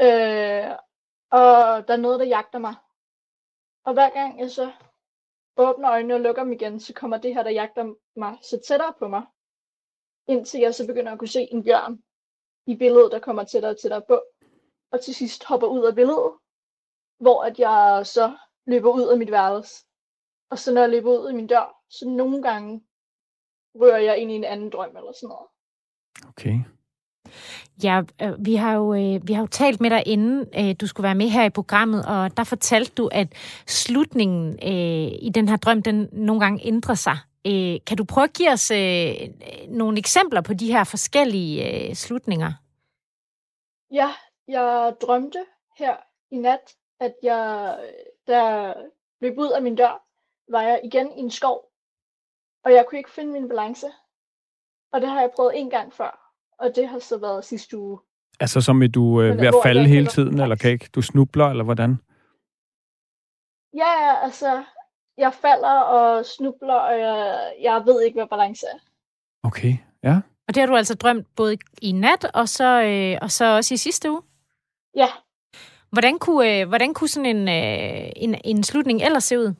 [0.00, 0.76] Øh,
[1.30, 2.74] og der er noget, der jagter mig.
[3.84, 4.72] Og hver gang jeg så
[5.56, 8.94] åbner øjnene og lukker dem igen, så kommer det her, der jagter mig, så tættere
[8.98, 9.22] på mig.
[10.28, 12.02] Indtil jeg så begynder at kunne se en bjørn
[12.66, 14.22] i billedet, der kommer tættere og tættere på.
[14.90, 16.32] Og til sidst hopper ud af billedet,
[17.20, 19.84] hvor at jeg så løber ud af mit værelse.
[20.50, 22.86] Og så når jeg løber ud af min dør, så nogle gange
[23.74, 25.48] rører jeg ind i en anden drøm eller sådan noget.
[26.28, 26.77] Okay.
[27.82, 30.86] Ja, øh, vi har jo øh, vi har jo talt med dig inden øh, du
[30.86, 33.28] skulle være med her i programmet, og der fortalte du, at
[33.66, 34.58] slutningen
[35.22, 37.18] i den her drøm, den nogle gange ændrer sig.
[37.86, 38.70] Kan du prøve at give os
[39.68, 42.52] nogle eksempler på de her forskellige slutninger?
[43.90, 44.10] Ja,
[44.48, 45.44] jeg drømte
[45.78, 45.96] her
[46.30, 47.78] i nat, at jeg,
[48.26, 48.74] da jeg
[49.20, 50.04] løb ud af min dør,
[50.50, 51.64] var jeg igen i en skov,
[52.64, 53.86] og jeg kunne ikke finde min balance.
[54.92, 56.27] Og det har jeg prøvet en gang før,
[56.58, 57.98] og det har så været sidste uge.
[58.40, 60.88] Altså som i du øh, ved at falde hele tiden, var- eller kan ikke?
[60.94, 61.96] Du snubler, eller hvordan?
[63.74, 64.64] Ja, ja, altså,
[65.18, 68.78] jeg falder og snubler, og jeg, jeg ved ikke, hvad balance er.
[69.42, 70.20] Okay, ja.
[70.48, 73.74] Og det har du altså drømt både i nat, og så, øh, og så også
[73.74, 74.22] i sidste uge.
[74.96, 75.08] Ja,
[75.90, 79.54] Hvordan kunne, øh, hvordan kunne sådan en, øh, en, en slutning ellers se ud?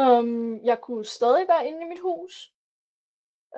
[0.00, 2.52] um, jeg kunne stadig være inde i mit hus,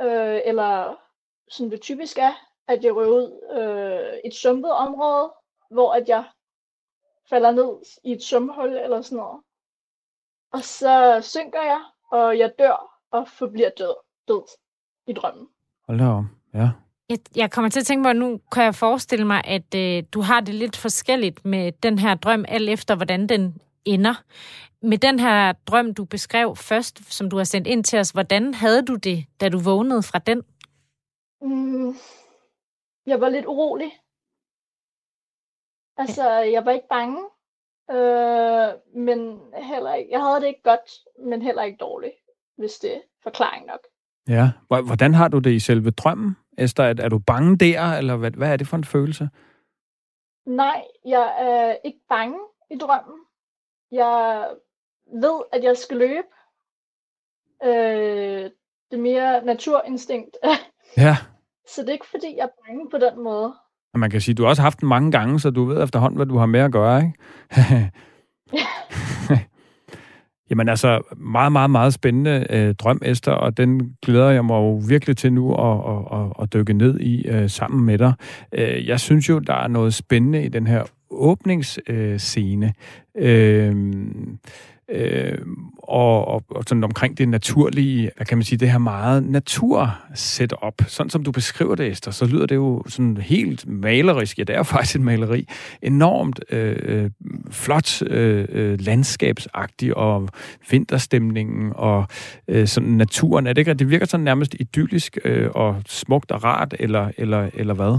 [0.01, 1.01] øh, eller
[1.51, 2.33] som det typisk er,
[2.69, 5.33] at jeg rører ud øh, et sumpet område,
[5.71, 6.25] hvor at jeg
[7.31, 7.71] falder ned
[8.05, 9.41] i et sumhul eller sådan noget.
[10.53, 11.81] Og så synker jeg,
[12.13, 13.95] og jeg dør og forbliver død,
[14.29, 14.43] død
[15.07, 15.47] i drømmen.
[15.87, 16.25] Hold da op.
[16.55, 16.71] Ja.
[17.09, 20.03] Jeg, jeg kommer til at tænke på, at nu kan jeg forestille mig, at øh,
[20.13, 24.23] du har det lidt forskelligt med den her drøm, alt efter hvordan den ender.
[24.83, 28.55] Med den her drøm, du beskrev først, som du har sendt ind til os, hvordan
[28.55, 30.43] havde du det, da du vågnede fra den?
[31.41, 31.95] Mm,
[33.07, 33.93] jeg var lidt urolig.
[35.97, 37.25] Altså, jeg var ikke bange,
[37.91, 42.15] øh, men heller ikke, jeg havde det ikke godt, men heller ikke dårligt,
[42.57, 43.81] hvis det er forklaring nok.
[44.29, 44.51] Ja.
[44.69, 46.85] Hvordan har du det i selve drømmen, Esther?
[46.85, 49.29] Er, er du bange der, eller hvad, hvad er det for en følelse?
[50.47, 52.39] Nej, jeg er ikke bange
[52.71, 53.19] i drømmen.
[53.91, 54.49] Jeg
[55.07, 56.29] ved, at jeg skal løbe.
[57.65, 58.51] Øh,
[58.91, 60.37] det er mere naturinstinkt.
[60.97, 61.17] Ja.
[61.75, 63.55] Så det er ikke, fordi jeg er bange på den måde.
[63.95, 66.17] Og man kan sige, du har også haft den mange gange, så du ved efterhånden,
[66.17, 67.91] hvad du har med at gøre, ikke?
[70.51, 74.83] Jamen altså, meget, meget, meget spændende øh, drøm, Esther, og den glæder jeg mig jo
[74.89, 78.13] virkelig til nu at, at, at, at dykke ned i øh, sammen med dig.
[78.53, 82.75] Øh, jeg synes jo, der er noget spændende i den her åbningsscene.
[83.19, 83.77] Øh,
[84.91, 85.39] øh,
[85.79, 90.83] og, og, og sådan omkring det naturlige, hvad kan man sige, det her meget natur-setup.
[90.87, 94.39] Sådan som du beskriver det, Esther, så lyder det jo sådan helt malerisk.
[94.39, 95.49] Ja, det er jo faktisk et maleri.
[95.83, 97.11] Enormt øh, øh
[97.51, 100.29] flot, øh, øh, landskabsagtigt, og
[100.71, 102.07] vinterstemningen, og
[102.49, 103.47] øh, sådan naturen.
[103.47, 107.51] Er det ikke, det virker sådan nærmest idyllisk øh, og smukt og rart, eller, eller,
[107.55, 107.99] eller hvad?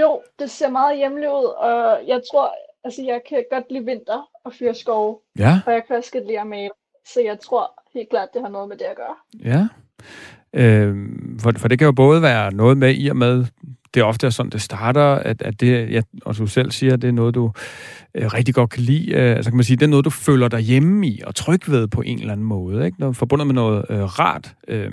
[0.00, 4.28] Jo, det ser meget hjemligt ud, og jeg tror, altså jeg kan godt lide vinter
[4.48, 5.18] og fyre skove.
[5.38, 5.60] Ja.
[5.66, 6.70] Og jeg kan også godt lide at male.
[7.14, 9.16] Så jeg tror helt klart, det har noget med det at gøre.
[9.44, 9.68] Ja.
[10.52, 10.96] Øh,
[11.40, 13.46] for, for det kan jo både være noget med i og med,
[13.94, 17.08] det er ofte sådan, det starter, at, at det, ja, og du selv siger, det
[17.08, 17.52] er noget, du
[18.14, 19.12] øh, rigtig godt kan lide.
[19.12, 21.70] Øh, altså kan man sige, det er noget, du føler dig hjemme i og tryg
[21.70, 22.86] ved på en eller anden måde.
[22.86, 23.00] Ikke?
[23.00, 24.54] Noget, forbundet med noget øh, rart.
[24.68, 24.90] Øh,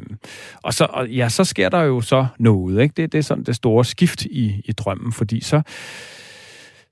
[0.64, 2.82] og, så, og ja, så sker der jo så noget.
[2.82, 2.94] Ikke?
[2.98, 5.62] Det, det er sådan det store skift i, i drømmen, fordi så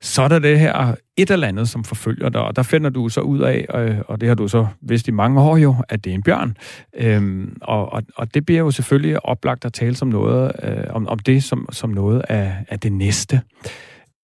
[0.03, 3.09] så er der det her et eller andet, som forfølger dig, og der finder du
[3.09, 6.03] så ud af, øh, og det har du så vidst i mange år jo, at
[6.03, 6.57] det er en bjørn.
[6.93, 11.07] Øhm, og, og, og det bliver jo selvfølgelig oplagt at tale som noget, øh, om,
[11.07, 13.41] om det som, som noget af, af det næste.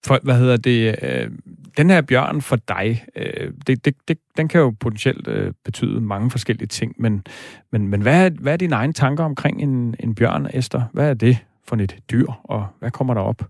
[0.06, 1.32] For, hvad hedder det, øh,
[1.78, 6.02] den her bjørn for dig, øh, det, det, det, den kan jo potentielt øh, betyde
[6.02, 7.24] mange forskellige ting, men,
[7.72, 10.84] men, men hvad, er, hvad er dine egne tanker omkring en, en bjørn, Esther?
[10.94, 11.38] Hvad er det
[11.68, 13.46] for et dyr, og hvad kommer der op?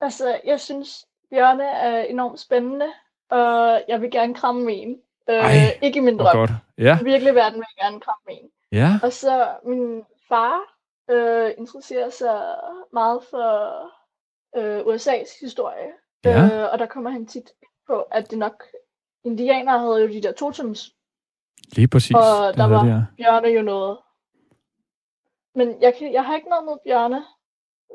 [0.00, 2.86] Altså, jeg synes, bjørne er enormt spændende,
[3.30, 5.00] og jeg vil gerne kramme en.
[5.30, 6.36] Øh, Ej, ikke i min drøm.
[6.36, 6.50] godt.
[6.78, 8.50] Ja, I virkelig verden vil jeg gerne kramme en.
[8.72, 10.58] ja, Og så min far
[11.10, 12.54] øh, interesserer sig
[12.92, 13.80] meget for
[14.56, 15.92] øh, USA's historie.
[16.24, 16.44] Ja.
[16.64, 17.50] Øh, og der kommer han tit
[17.86, 18.64] på, at det nok...
[19.24, 20.92] Indianere havde jo de der totems,
[21.72, 22.14] lige præcis.
[22.16, 23.00] Og der er var- det, ja.
[23.16, 23.98] bjørne jo noget.
[25.54, 27.24] Men jeg, kan, jeg har ikke noget mod bjørne.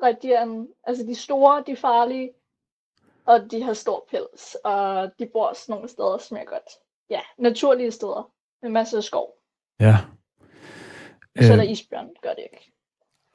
[0.03, 0.37] Rigtig,
[0.83, 2.31] altså de store, de farlige,
[3.25, 6.69] og de har stor pels, og de bor sådan nogle steder, som jeg godt...
[7.09, 8.31] Ja, naturlige steder,
[8.61, 9.27] med masser af skov.
[9.79, 9.97] Ja.
[11.39, 12.71] Så er Øh, der isbjørn, gør det ikke.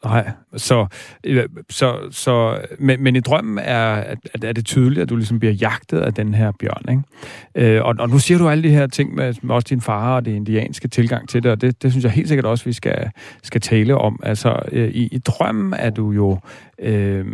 [0.05, 0.87] Nej, så,
[1.25, 5.39] øh, så, så men, men i drømmen er, at er det tydeligt, at du ligesom
[5.39, 7.75] bliver jagtet af den her bjørn, ikke?
[7.75, 10.17] Øh, og, og nu siger du alle de her ting med, med også din far
[10.17, 12.73] og det indianske tilgang til det, og det, det synes jeg helt sikkert også, vi
[12.73, 13.11] skal,
[13.43, 14.21] skal tale om.
[14.23, 16.39] Altså, øh, i, i drømmen er du jo...
[16.79, 17.27] Øh,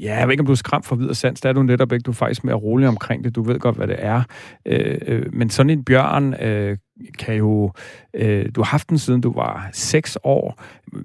[0.00, 1.40] Ja, jeg ved ikke, om du er skræmt for videre sands.
[1.40, 2.02] Der er du netop ikke.
[2.02, 3.34] Du er faktisk mere rolig omkring det.
[3.34, 4.22] Du ved godt, hvad det er.
[4.66, 6.76] Øh, øh, men sådan en bjørn øh,
[7.18, 7.72] kan jo...
[8.14, 10.62] Øh, du har haft den siden du var seks år.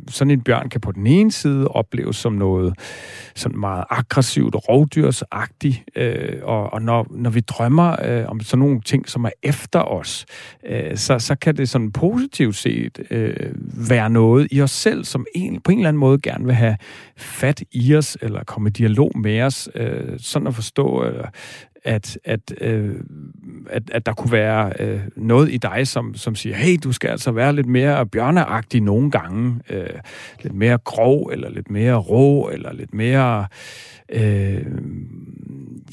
[0.07, 2.73] Sådan en bjørn kan på den ene side opleves som noget
[3.35, 5.83] sådan meget aggressivt rovdyrsagtigt.
[5.95, 9.79] Øh, og og når, når vi drømmer øh, om sådan nogle ting, som er efter
[9.79, 10.25] os,
[10.65, 13.53] øh, så, så kan det sådan positivt set øh,
[13.89, 16.77] være noget i os selv, som en, på en eller anden måde gerne vil have
[17.17, 21.23] fat i os, eller komme i dialog med os, øh, sådan at forstå, øh,
[21.83, 22.95] at, at, øh,
[23.69, 27.09] at, at der kunne være øh, noget i dig, som, som siger, hey, du skal
[27.09, 29.99] altså være lidt mere bjørneagtig nogle gange, øh,
[30.43, 33.47] lidt mere grov, eller lidt mere rå, eller lidt mere,
[34.09, 34.65] øh,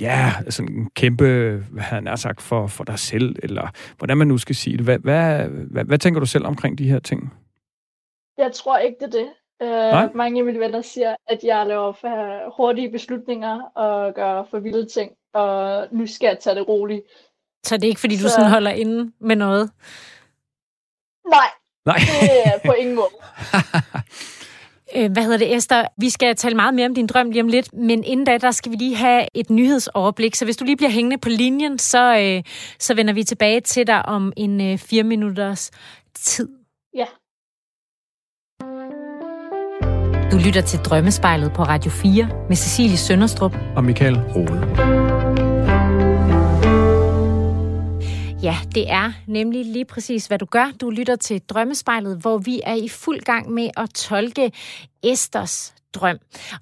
[0.01, 1.25] ja, sådan en kæmpe,
[1.71, 4.85] hvad han har sagt, for, for dig selv, eller hvordan man nu skal sige det.
[4.85, 7.33] Hvad, hvad, hvad, hvad tænker du selv omkring de her ting?
[8.39, 9.29] Jeg tror ikke, det er det.
[9.61, 10.05] Nej?
[10.05, 14.59] Øh, mange af mine venner siger, at jeg laver for hurtige beslutninger og gør for
[14.59, 17.03] vilde ting, og nu skal jeg tage det roligt.
[17.67, 19.71] Så det er ikke, fordi du Så- sådan holder inde med noget?
[21.31, 21.49] Nej,
[21.87, 21.97] Nej.
[22.21, 23.09] det er på ingen måde.
[24.97, 25.85] Øh, hvad hedder det, Esther?
[25.99, 28.51] Vi skal tale meget mere om din drøm lige om lidt, men inden da, der
[28.51, 30.35] skal vi lige have et nyhedsoverblik.
[30.35, 32.43] Så hvis du lige bliver hængende på linjen, så, øh,
[32.79, 35.71] så vender vi tilbage til dig om en øh, fire minutters
[36.15, 36.49] tid.
[36.95, 37.05] Ja.
[40.33, 44.98] Du lytter til Drømmespejlet på Radio 4 med Cecilie Sønderstrup og Michael Rode.
[48.43, 50.73] Ja, det er nemlig lige præcis, hvad du gør.
[50.81, 54.53] Du lytter til Drømmespejlet, hvor vi er i fuld gang med at tolke
[55.03, 56.19] Esters drøm.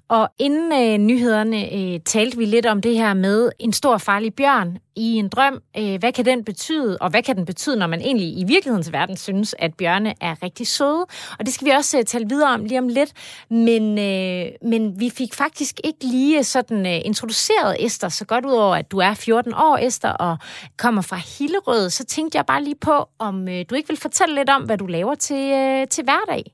[0.07, 4.33] Og inden øh, nyhederne øh, talte vi lidt om det her med en stor farlig
[4.33, 5.61] bjørn i en drøm.
[5.77, 8.91] Øh, hvad kan den betyde, og hvad kan den betyde, når man egentlig i virkelighedens
[8.91, 11.05] verden synes, at bjørne er rigtig søde?
[11.39, 13.13] Og det skal vi også øh, tale videre om lige om lidt.
[13.49, 18.75] Men, øh, men vi fik faktisk ikke lige sådan øh, introduceret Esther så godt udover,
[18.75, 20.37] at du er 14 år, Esther, og
[20.77, 21.89] kommer fra Hillerød.
[21.89, 24.77] Så tænkte jeg bare lige på, om øh, du ikke vil fortælle lidt om, hvad
[24.77, 26.53] du laver til, øh, til hverdag?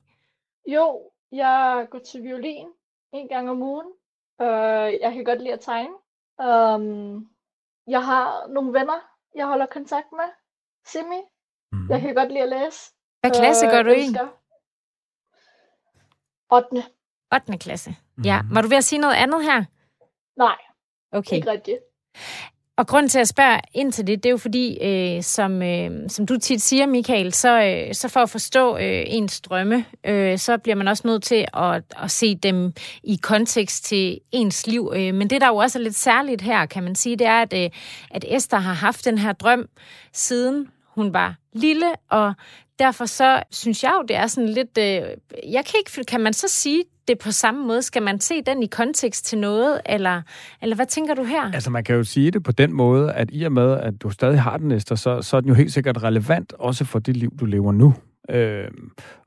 [0.72, 1.00] Jo,
[1.34, 2.68] jeg går til violin
[3.12, 3.86] en gang om ugen.
[4.38, 5.94] Uh, jeg kan godt lide at tegne.
[6.38, 7.30] Um,
[7.86, 9.00] jeg har nogle venner,
[9.34, 10.28] jeg holder kontakt med.
[10.86, 11.20] Simi.
[11.72, 11.90] Mm.
[11.90, 12.92] Jeg kan godt lide at læse.
[13.20, 14.06] Hvad klasse uh, gør du i?
[16.52, 16.84] 8.
[17.34, 17.58] 8.
[17.58, 17.90] klasse.
[18.16, 18.24] Mm.
[18.24, 18.40] Ja.
[18.52, 19.64] Var du ved at sige noget andet her?
[20.36, 20.58] Nej.
[21.12, 21.36] Okay.
[21.36, 21.78] Ikke rigtigt.
[22.76, 25.90] Og grunden til at spørge ind til det, det er jo fordi, øh, som, øh,
[26.08, 30.38] som du tit siger, Michael, så, øh, så for at forstå øh, ens drømme, øh,
[30.38, 34.92] så bliver man også nødt til at, at se dem i kontekst til ens liv.
[34.96, 37.42] Øh, men det, der jo også er lidt særligt her, kan man sige, det er,
[37.42, 37.70] at, øh,
[38.10, 39.68] at Esther har haft den her drøm,
[40.12, 42.34] siden hun var lille, og
[42.78, 44.78] derfor så synes jeg jo, det er sådan lidt...
[44.78, 45.02] Øh,
[45.52, 46.04] jeg kan ikke...
[46.08, 47.82] Kan man så sige, det på samme måde?
[47.82, 50.22] Skal man se den i kontekst til noget, eller,
[50.62, 51.52] eller hvad tænker du her?
[51.54, 54.10] Altså, man kan jo sige det på den måde, at i og med, at du
[54.10, 57.16] stadig har den, Esther, så, så er den jo helt sikkert relevant også for det
[57.16, 57.94] liv, du lever nu.
[58.30, 58.68] Øh,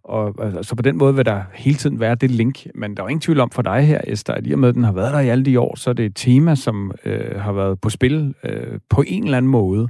[0.03, 2.67] og altså, så på den måde vil der hele tiden være det link.
[2.75, 4.69] Men der er jo ingen tvivl om for dig her, Esther, at i og med,
[4.69, 6.91] at den har været der i alle de år, så er det et tema, som
[7.05, 9.87] øh, har været på spil øh, på en eller anden måde.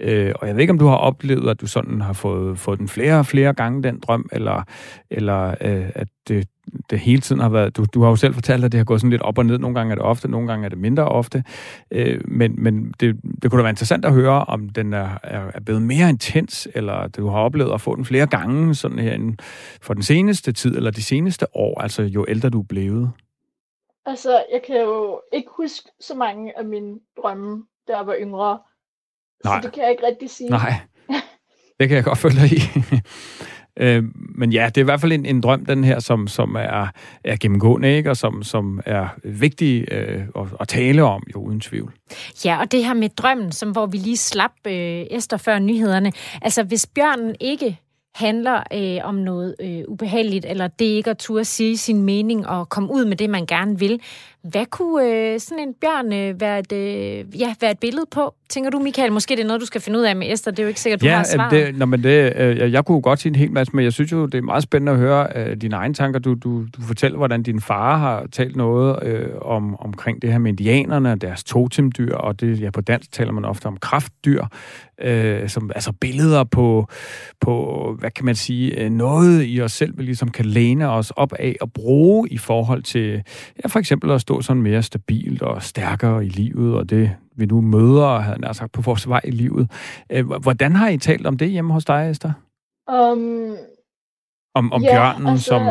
[0.00, 2.78] Øh, og jeg ved ikke, om du har oplevet, at du sådan har fået, fået
[2.78, 4.62] den flere og flere gange, den drøm, eller,
[5.10, 6.48] eller øh, at det,
[6.90, 7.76] det hele tiden har været...
[7.76, 9.58] Du, du har jo selv fortalt, at det har gået sådan lidt op og ned.
[9.58, 11.44] Nogle gange er det ofte, nogle gange er det mindre ofte.
[11.90, 15.50] Øh, men men det, det kunne da være interessant at høre, om den er, er,
[15.54, 19.32] er blevet mere intens, eller du har oplevet at få den flere gange sådan her
[19.82, 23.10] for den seneste tid, eller de seneste år, altså jo ældre du er blevet.
[24.06, 28.58] Altså, jeg kan jo ikke huske så mange af mine drømme, da jeg var yngre.
[29.44, 29.60] Nej.
[29.60, 30.50] Så det kan jeg ikke rigtig sige.
[30.50, 30.72] Nej,
[31.80, 32.60] det kan jeg godt følge dig i.
[33.80, 36.54] Øh, men ja, det er i hvert fald en, en drøm, den her, som, som
[36.54, 36.86] er,
[37.24, 38.10] er gennemgående, ikke?
[38.10, 41.92] og som, som er vigtig øh, at, at tale om, jo uden tvivl.
[42.44, 46.12] Ja, og det her med drømmen, som hvor vi lige slap øh, Esther før nyhederne.
[46.42, 47.78] Altså, hvis bjørnen ikke
[48.14, 52.68] handler øh, om noget øh, ubehageligt, eller det ikke at turde sige sin mening og
[52.68, 54.00] komme ud med det, man gerne vil.
[54.42, 58.34] Hvad kunne øh, sådan en bjørn øh, være, et, øh, ja, være et billede på?
[58.48, 60.52] Tænker du, Michael, måske det er noget, du skal finde ud af med Esther?
[60.52, 61.50] Det er jo ikke sikkert, du ja, har svaret.
[61.50, 64.12] Det, nå, men det, øh, jeg kunne godt sige en hel masse, men jeg synes
[64.12, 66.18] jo, det er meget spændende at høre øh, dine egne tanker.
[66.18, 70.38] Du, du, du fortæller, hvordan din far har talt noget øh, om, omkring det her
[70.38, 74.44] med indianerne, deres totemdyr, og det, ja, på dansk taler man ofte om kraftdyr,
[75.02, 76.86] øh, som, altså billeder på,
[77.40, 81.10] på, hvad kan man sige, øh, noget i os selv, vi ligesom kan læne os
[81.10, 83.22] op af og bruge i forhold til,
[83.62, 87.46] ja, for eksempel at stå sådan mere stabilt og stærkere i livet, og det vi
[87.46, 89.70] nu møder, havde jeg sagt, på vores vej i livet.
[90.10, 92.32] Øh, hvordan har I talt om det hjemme hos dig, Esther?
[92.88, 93.56] Um,
[94.54, 95.62] om om ja, bjørnen, altså, som...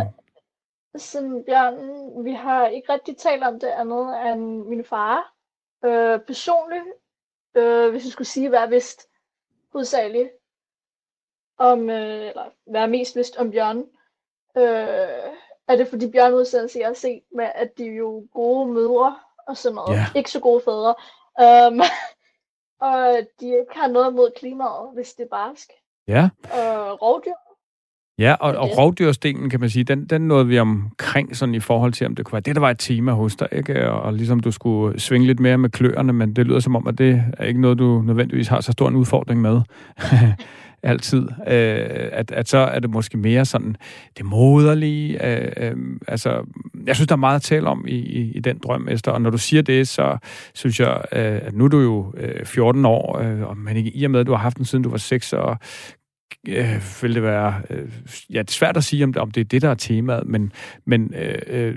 [0.97, 5.33] Som bjørnen, vi har ikke rigtig talt om det andet end min far.
[5.85, 6.89] Øh, personligt,
[7.57, 9.03] øh, hvis jeg skulle sige, hvad jeg vidste
[9.73, 10.29] hovedsageligt
[11.57, 13.85] om, øh, eller hvad jeg mest vidst om bjørnen,
[14.57, 15.33] øh,
[15.69, 19.15] er det fordi bjørneudsendelse, jeg har set med, at de er jo gode mødre
[19.47, 19.95] og sådan noget.
[19.95, 20.15] Yeah.
[20.15, 20.95] Ikke så gode fædre.
[21.45, 21.81] Um,
[22.89, 25.69] og de ikke har noget mod klimaet, hvis det er barsk.
[26.07, 26.29] Ja.
[26.43, 27.39] Og rovdyr.
[28.19, 31.93] Ja, og, og rovdyrstenen, kan man sige, den, den nåede vi omkring sådan i forhold
[31.93, 33.91] til, om det kunne være det, der var et tema hos dig, ikke?
[33.91, 36.87] Og, og ligesom du skulle svinge lidt mere med kløerne, men det lyder som om,
[36.87, 39.61] at det er ikke noget, du nødvendigvis har så stor en udfordring med.
[40.83, 43.75] altid, øh, at, at så er det måske mere sådan
[44.17, 45.25] det moderlige.
[45.25, 45.75] Øh, øh,
[46.07, 46.45] altså,
[46.85, 49.21] jeg synes, der er meget at tale om i, i, i den drøm, Esther, og
[49.21, 50.17] når du siger det, så
[50.53, 54.03] synes jeg, øh, at nu er du jo øh, 14 år, øh, men ikke i
[54.03, 55.57] og med, at du har haft den siden du var 6, og
[56.47, 57.61] øh, vil det være...
[57.69, 57.91] Øh,
[58.29, 60.27] ja, det er svært at sige, om det, om det er det, der er temaet,
[60.27, 60.51] men,
[60.85, 61.75] men øh, øh,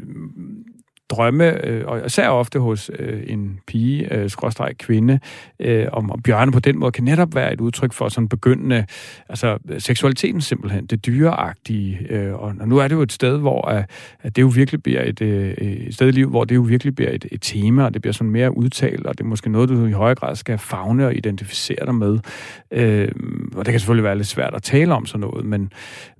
[1.12, 5.18] drømme, øh, og især ofte hos øh, en pige, øh, skråstreg kvinde,
[5.60, 8.86] øh, om, om bjørne på den måde, kan netop være et udtryk for sådan begyndende,
[9.28, 13.68] altså seksualiteten simpelthen, det dyreagtige, øh, og, og nu er det jo et sted, hvor
[13.68, 13.90] at,
[14.22, 16.60] at det jo virkelig bliver et, øh, øh, et sted i livet, hvor det jo
[16.60, 19.50] virkelig bliver et, et tema, og det bliver sådan mere udtalt, og det er måske
[19.50, 22.18] noget, du i højere grad skal fagne og identificere dig med.
[22.70, 23.08] Øh,
[23.54, 25.72] og det kan selvfølgelig være lidt svært at tale om sådan noget, men,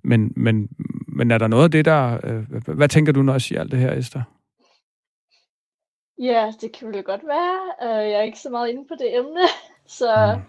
[0.02, 0.68] men, men
[1.12, 2.18] men er der noget af det, der...
[2.24, 4.22] Øh, hvad tænker du, når jeg siger alt det her, Esther?
[6.18, 7.58] Ja, det kan vel godt være.
[7.82, 9.40] Uh, jeg er ikke så meget inde på det emne,
[9.98, 10.42] så mm.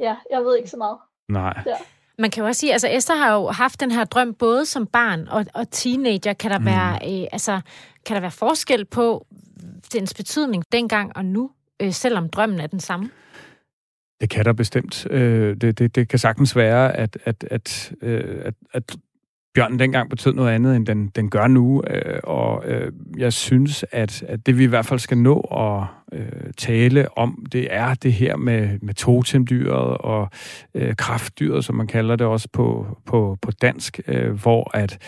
[0.00, 0.98] ja, jeg ved ikke så meget.
[1.28, 1.62] Nej.
[1.66, 1.76] Ja.
[2.18, 4.86] Man kan jo også sige, altså Esther har jo haft den her drøm både som
[4.86, 6.32] barn og, og teenager.
[6.32, 6.64] Kan der, mm.
[6.64, 7.60] være, øh, altså,
[8.06, 9.26] kan der være forskel på
[9.92, 11.50] dens betydning dengang og nu,
[11.82, 13.10] øh, selvom drømmen er den samme?
[14.20, 15.06] Det kan der bestemt.
[15.10, 18.96] Øh, det, det, det kan sagtens være, at, at, at, øh, at, at
[19.54, 21.82] bjørnen dengang betød noget andet, end den, den gør nu.
[21.90, 25.86] Øh, og øh, jeg synes, at, at det vi i hvert fald skal nå at
[26.12, 30.28] øh, tale om, det er det her med, med totemdyret og
[30.74, 34.98] øh, kraftdyret, som man kalder det også på, på, på dansk, øh, hvor at,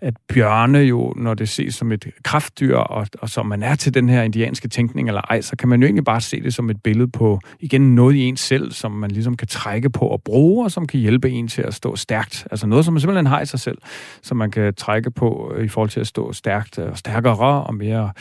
[0.00, 3.94] at bjørne jo, når det ses som et kraftdyr, og, og som man er til
[3.94, 6.70] den her indianske tænkning eller ej, så kan man jo egentlig bare se det som
[6.70, 10.22] et billede på, igen, noget i en selv, som man ligesom kan trække på og
[10.22, 12.46] bruge, og som kan hjælpe en til at stå stærkt.
[12.50, 13.78] Altså noget, som man simpelthen har i sig selv,
[14.22, 17.64] som man kan trække på øh, i forhold til at stå stærkt øh, og stærkere
[17.64, 18.12] og mere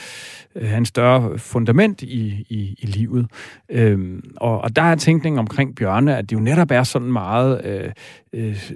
[0.56, 2.13] øh, have en større fundament i,
[2.50, 3.28] i, i livet.
[3.70, 7.66] Øhm, og, og der er tænkningen omkring bjørne, at det jo netop er sådan meget
[7.66, 7.92] øh,
[8.34, 8.72] øh,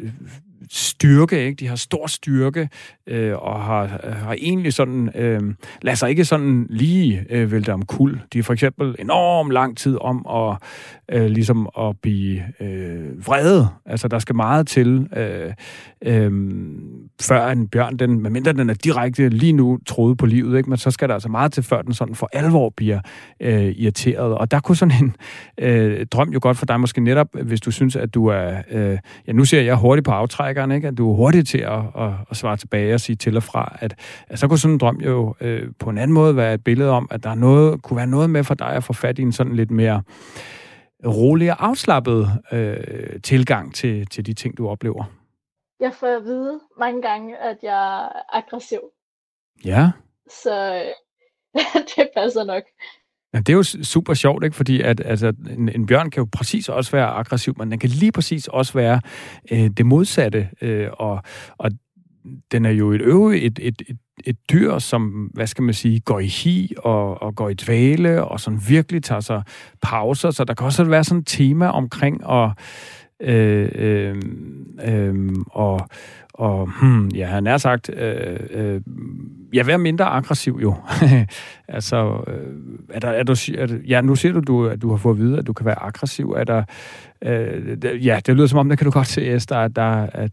[0.71, 1.55] styrke, ikke?
[1.55, 2.69] De har stor styrke,
[3.07, 5.41] øh, og har, har egentlig sådan, øh,
[5.81, 8.21] lader sig ikke sådan lige øh, vælte om kul.
[8.33, 10.57] De er for eksempel enormt lang tid om at,
[11.11, 13.67] øh, ligesom at blive øh, vrede.
[13.85, 15.53] Altså, der skal meget til, øh,
[16.05, 16.31] øh,
[17.21, 20.69] før en bjørn, den, medmindre den er direkte lige nu troet på livet, ikke?
[20.69, 22.99] men så skal der altså meget til, før den sådan for alvor bliver
[23.39, 24.37] øh, irriteret.
[24.37, 25.15] Og der kunne sådan en
[25.57, 28.97] øh, drøm jo godt for dig, måske netop, hvis du synes, at du er, øh,
[29.27, 30.87] ja, nu ser jeg hurtigt på aftrækkeren, ikke?
[30.87, 33.77] at du er hurtig til at, at, at svare tilbage og sige til og fra,
[33.79, 36.63] at, at så kunne sådan en drøm jo øh, på en anden måde være et
[36.63, 39.19] billede om, at der er noget, kunne være noget med for dig at få fat
[39.19, 40.03] i en sådan lidt mere
[41.05, 45.03] rolig og afslappet øh, tilgang til, til de ting, du oplever.
[45.79, 48.79] Jeg får at vide mange gange, at jeg er aggressiv.
[49.65, 49.91] Ja.
[50.29, 50.83] Så
[51.95, 52.63] det passer nok.
[53.33, 54.55] Ja, det er jo super sjovt, ikke?
[54.55, 57.89] fordi at, altså, en, en bjørn kan jo præcis også være aggressiv, men den kan
[57.89, 59.01] lige præcis også være
[59.51, 60.49] øh, det modsatte.
[60.61, 61.21] Øh, og,
[61.57, 61.71] og
[62.51, 65.99] den er jo et øve, et, et, et, et dyr, som, hvad skal man sige,
[65.99, 69.43] går i hi og, og går i dvale, og sådan virkelig tager sig
[69.81, 70.31] pauser.
[70.31, 72.51] Så der kan også være sådan et tema omkring at
[73.21, 74.21] øh, øh,
[74.87, 75.89] øh, og,
[76.33, 78.81] og hmm, ja, han er sagt, øh, øh,
[79.53, 80.75] ja, være mindre aggressiv jo.
[81.67, 82.53] altså, øh,
[82.89, 85.19] er der, er du, er, ja, nu siger du, du, at du har fået at
[85.19, 86.29] vide, at du kan være aggressiv.
[86.29, 86.63] Er der,
[87.21, 90.31] øh, ja, det lyder som om, der kan du godt se, Esther, at der at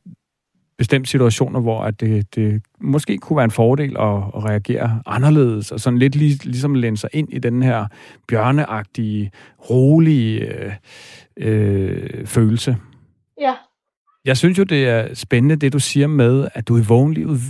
[0.78, 5.72] bestemte situationer, hvor at det, det måske kunne være en fordel at, at reagere anderledes,
[5.72, 7.86] og sådan lidt lig, ligesom læne sig ind i den her
[8.28, 9.30] bjørneagtige,
[9.70, 10.72] rolige øh,
[11.36, 12.76] øh, følelse.
[13.40, 13.54] Ja.
[14.24, 17.40] Jeg synes jo, det er spændende, det du siger med, at du i vågenlivet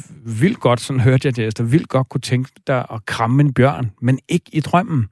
[0.40, 3.90] vildt godt, sådan hørte jeg det, vildt godt kunne tænke dig at kramme en bjørn,
[4.00, 5.08] men ikke i drømmen.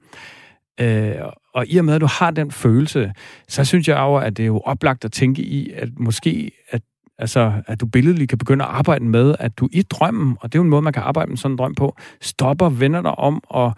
[0.79, 1.15] Øh,
[1.53, 3.13] og i og med, at du har den følelse,
[3.47, 6.81] så synes jeg jo, at det er jo oplagt at tænke i, at måske, at
[7.23, 10.57] Altså, at du billedligt kan begynde at arbejde med, at du i drømmen, og det
[10.57, 13.19] er jo en måde, man kan arbejde med sådan en drøm på, stopper, vender dig
[13.19, 13.73] om og,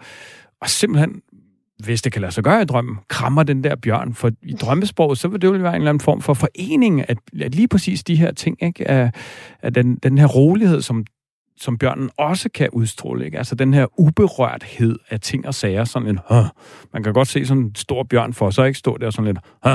[0.60, 1.22] og simpelthen
[1.84, 4.14] hvis det kan lade sig gøre i drømmen, krammer den der bjørn.
[4.14, 7.18] For i drømmesprog, så vil det jo være en eller anden form for forening, at,
[7.40, 9.14] at lige præcis de her ting, ikke, At,
[9.62, 11.04] at den, den her rolighed, som
[11.56, 13.24] som bjørnen også kan udstråle.
[13.24, 13.38] Ikke?
[13.38, 16.42] Altså den her uberørthed af ting og sager, sådan en, Hå.
[16.92, 19.38] man kan godt se sådan en stor bjørn for, så ikke stå der sådan lidt,
[19.62, 19.70] Hå.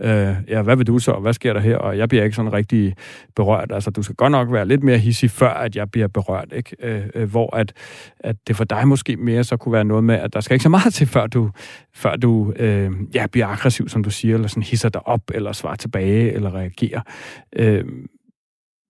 [0.00, 2.52] Øh, ja, hvad vil du så, hvad sker der her, og jeg bliver ikke sådan
[2.52, 2.94] rigtig
[3.36, 3.72] berørt.
[3.72, 6.76] Altså du skal godt nok være lidt mere hissig, før at jeg bliver berørt, ikke?
[6.82, 7.72] Øh, øh, hvor at,
[8.20, 10.62] at det for dig måske mere så kunne være noget med, at der skal ikke
[10.62, 11.50] så meget til, før du,
[11.94, 15.52] før du øh, ja, bliver aggressiv, som du siger, eller sådan hisser dig op, eller
[15.52, 17.00] svarer tilbage, eller reagerer.
[17.56, 17.84] Øh,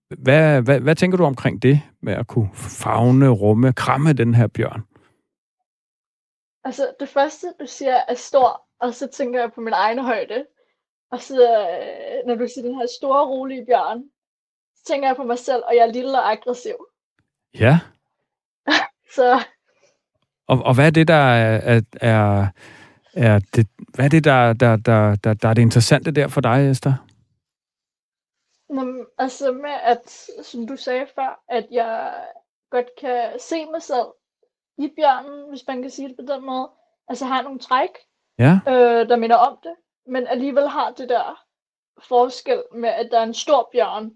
[0.09, 4.47] hvad, hvad, hvad tænker du omkring det med at kunne fagne, rumme, kramme den her
[4.47, 4.83] bjørn?
[6.63, 10.45] Altså, det første, du siger, er stor, og så tænker jeg på min egen højde.
[11.11, 14.03] Og så, øh, når du siger den her store, rolige bjørn,
[14.75, 16.75] så tænker jeg på mig selv, og jeg er lille og aggressiv.
[17.59, 17.79] Ja.
[19.15, 19.43] så...
[20.47, 22.47] Og, og hvad er det, der er, er,
[23.13, 26.41] er, det, hvad er det, der, der, der, der, der er det interessante der for
[26.41, 27.04] dig, Esther?
[28.69, 32.13] Nå, altså med at, som du sagde før, at jeg
[32.71, 34.07] godt kan se mig selv
[34.77, 36.69] i bjørnen, hvis man kan sige det på den måde.
[37.07, 37.89] Altså har nogle træk,
[38.39, 38.59] ja.
[38.67, 39.75] øh, der minder om det,
[40.07, 41.43] men alligevel har det der
[42.09, 44.11] forskel med, at der er en stor bjørn,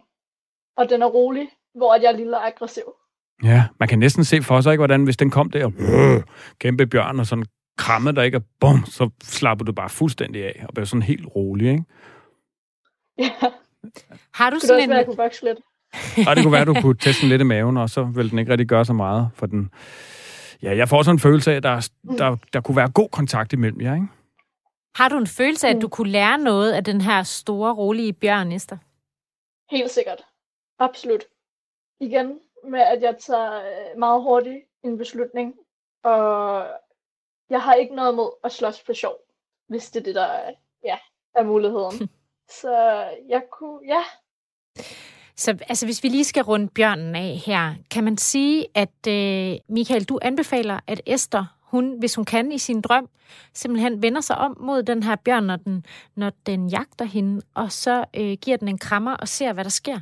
[0.78, 2.84] og den er rolig, hvor jeg er lille og aggressiv.
[3.44, 6.24] Ja, man kan næsten se for sig, ikke, hvordan hvis den kom der, øh,
[6.60, 7.46] kæmpe bjørn, og sådan
[7.78, 11.28] krammede der ikke, og bum, så slapper du bare fuldstændig af, og bliver sådan helt
[11.36, 11.84] rolig, ikke?
[13.18, 13.32] Ja.
[14.34, 14.90] Har du sådan en...
[14.90, 15.60] Være, lidt?
[16.28, 18.32] Og det kunne være, at du kunne teste den lidt i maven, og så vil
[18.32, 19.72] den ikke rigtig gøre så meget for den.
[20.64, 23.54] Ja, jeg får sådan en følelse af, at der, der, der kunne være god kontakt
[23.54, 24.08] imellem jer, ikke?
[24.96, 28.14] Har du en følelse af, at du kunne lære noget af den her store, rolige
[28.14, 28.78] bjørn, Esther?
[29.72, 30.24] Helt sikkert.
[30.80, 31.24] Absolut.
[32.00, 35.56] Igen med, at jeg tager øh, meget hurtigt en beslutning,
[36.04, 36.66] og
[37.50, 39.16] jeg har ikke noget mod at slås for sjov,
[39.68, 40.40] hvis det er det, der
[40.84, 40.98] ja,
[41.36, 42.10] er muligheden.
[42.62, 44.04] Så jeg kunne, ja.
[45.36, 49.58] Så altså, hvis vi lige skal runde bjørnen af her, kan man sige, at øh,
[49.70, 53.10] Michael, du anbefaler, at Esther, hun, hvis hun kan i sin drøm,
[53.54, 55.86] simpelthen vender sig om mod den her bjørn, når den,
[56.16, 59.70] når den jagter hende, og så øh, giver den en krammer og ser, hvad der
[59.70, 60.00] sker.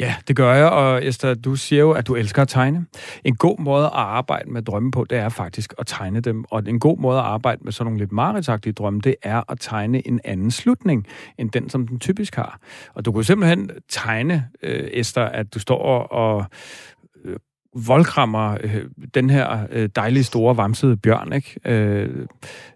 [0.00, 2.86] Ja, det gør jeg, og Esther, du siger jo, at du elsker at tegne.
[3.24, 6.44] En god måde at arbejde med drømme på, det er faktisk at tegne dem.
[6.50, 9.60] Og en god måde at arbejde med sådan nogle lidt mareridsagtige drømme, det er at
[9.60, 11.06] tegne en anden slutning,
[11.38, 12.58] end den, som den typisk har.
[12.94, 16.44] Og du kunne simpelthen tegne, øh, Esther, at du står og og
[17.74, 21.32] voldkrammer øh, den her øh, dejlige store vamsede bjørn.
[21.32, 21.60] Ikke?
[21.64, 22.26] Øh,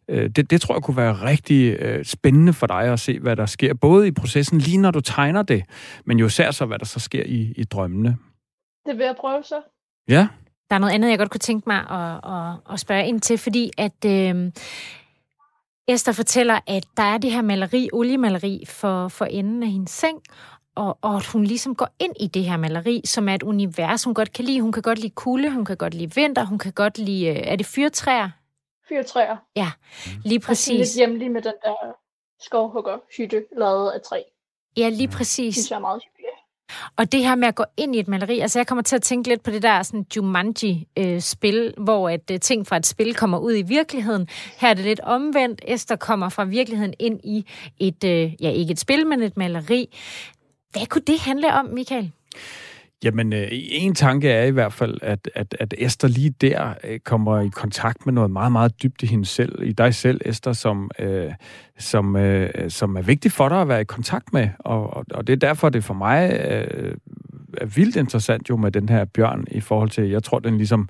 [0.08, 3.36] øh, det, det tror jeg kunne være rigtig øh, spændende for dig at se, hvad
[3.36, 5.64] der sker, både i processen, lige når du tegner det,
[6.06, 8.16] men jo især så, hvad der så sker i, i drømmene.
[8.86, 9.60] Det vil jeg prøve så.
[10.08, 10.28] Ja.
[10.70, 13.38] Der er noget andet, jeg godt kunne tænke mig at, at, at spørge ind til,
[13.38, 14.50] fordi at øh,
[15.88, 20.18] Esther fortæller, at der er det her maleri, oliemaleri for, for enden af hendes seng,
[20.74, 24.04] og, og at hun ligesom går ind i det her maleri, som er et univers,
[24.04, 24.60] hun godt kan lide.
[24.60, 27.36] Hun kan godt lide kulde, hun kan godt lide vinter, hun kan godt lide, øh,
[27.36, 28.30] er det fyrtræer?
[28.88, 29.36] Fyrtræer.
[29.56, 29.70] Ja,
[30.24, 30.70] lige præcis.
[30.70, 31.74] Og lidt hjemlig med den der
[32.40, 34.22] skovhugger hytte lavet af træ.
[34.76, 35.56] Ja, lige præcis.
[35.56, 36.14] Det er meget hyggeligt.
[36.96, 39.02] Og det her med at gå ind i et maleri, altså jeg kommer til at
[39.02, 43.14] tænke lidt på det der sådan Jumanji-spil, øh, hvor at øh, ting fra et spil
[43.14, 44.28] kommer ud i virkeligheden.
[44.56, 45.60] Her er det lidt omvendt.
[45.64, 47.46] Esther kommer fra virkeligheden ind i
[47.78, 49.96] et, øh, ja ikke et spil, men et maleri.
[50.74, 52.12] Hvad kunne det handle om, Michael?
[53.04, 56.98] Jamen, øh, en tanke er i hvert fald, at, at, at Esther lige der øh,
[56.98, 60.52] kommer i kontakt med noget meget, meget dybt i hende selv, i dig selv, Esther,
[60.52, 61.32] som, øh,
[61.78, 64.48] som, øh, som er vigtigt for dig at være i kontakt med.
[64.58, 66.94] Og, og det er derfor, det for mig øh,
[67.56, 70.88] er vildt interessant jo med den her bjørn i forhold til, jeg tror, den ligesom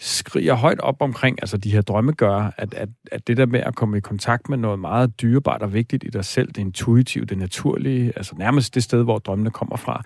[0.00, 3.60] skriger højt op omkring, altså de her drømme gør, at, at, at det der med
[3.60, 7.24] at komme i kontakt med noget meget dyrebart og vigtigt i dig selv, det intuitive,
[7.24, 10.02] det naturlige, altså nærmest det sted, hvor drømmene kommer fra,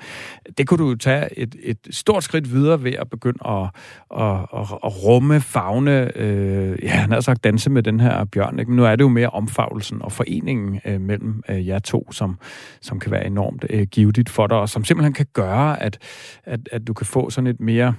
[0.58, 3.68] det kunne du tage et, et stort skridt videre ved at begynde at,
[4.20, 8.58] at, at, at rumme, fagne, øh, ja, han har sagt danse med den her bjørn,
[8.58, 8.70] ikke?
[8.70, 12.38] men nu er det jo mere omfavnelsen og foreningen øh, mellem øh, jer to, som,
[12.80, 15.98] som kan være enormt øh, givetigt for dig, og som simpelthen kan gøre, at,
[16.44, 17.94] at, at du kan få sådan et mere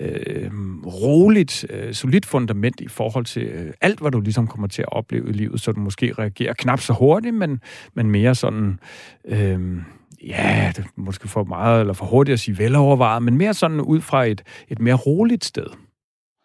[0.00, 0.50] øh,
[0.86, 4.92] roligt, øh, solidt fundament i forhold til øh, alt, hvad du ligesom kommer til at
[4.92, 7.60] opleve i livet, så du måske reagerer knap så hurtigt, men,
[7.94, 8.80] men mere sådan,
[9.24, 9.78] øh,
[10.26, 14.00] ja, det måske for meget eller for hurtigt at sige velovervejet, men mere sådan ud
[14.00, 15.66] fra et, et mere roligt sted.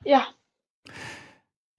[0.05, 0.21] Ja,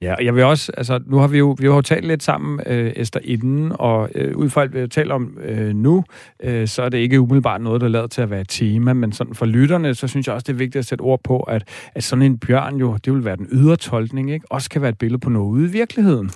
[0.07, 2.23] Ja, og jeg vil også, altså nu har vi jo, vi har jo talt lidt
[2.23, 6.05] sammen, øh, Esther, inden, og øh, ud fra alt, vi taler om øh, nu,
[6.43, 8.93] øh, så er det ikke umiddelbart noget, der er lavet til at være et tema,
[8.93, 11.41] men sådan for lytterne, så synes jeg også, det er vigtigt at sætte ord på,
[11.41, 14.47] at, at sådan en bjørn jo, det vil være den ydre tolkning, ikke?
[14.51, 16.31] Også kan være et billede på noget ude i virkeligheden.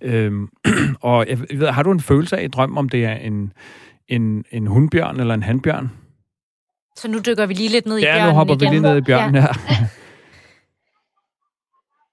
[0.00, 0.32] Øh,
[1.00, 3.52] og jeg ved, har du en følelse af i drøm, om det er en,
[4.08, 5.90] en, en hundbjørn eller en handbjørn?
[6.96, 8.70] Så nu dykker vi lige lidt ned i ja, bjørnen Ja, nu hopper igen.
[8.70, 9.40] vi lige ned i bjørnen ja.
[9.40, 9.52] her.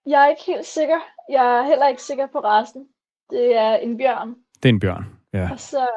[0.06, 1.00] Jeg er ikke helt sikker.
[1.30, 2.88] Jeg er heller ikke sikker på resten.
[3.30, 4.36] Det er en bjørn.
[4.64, 5.50] Det er en bjørn, ja.
[5.52, 5.88] Og så,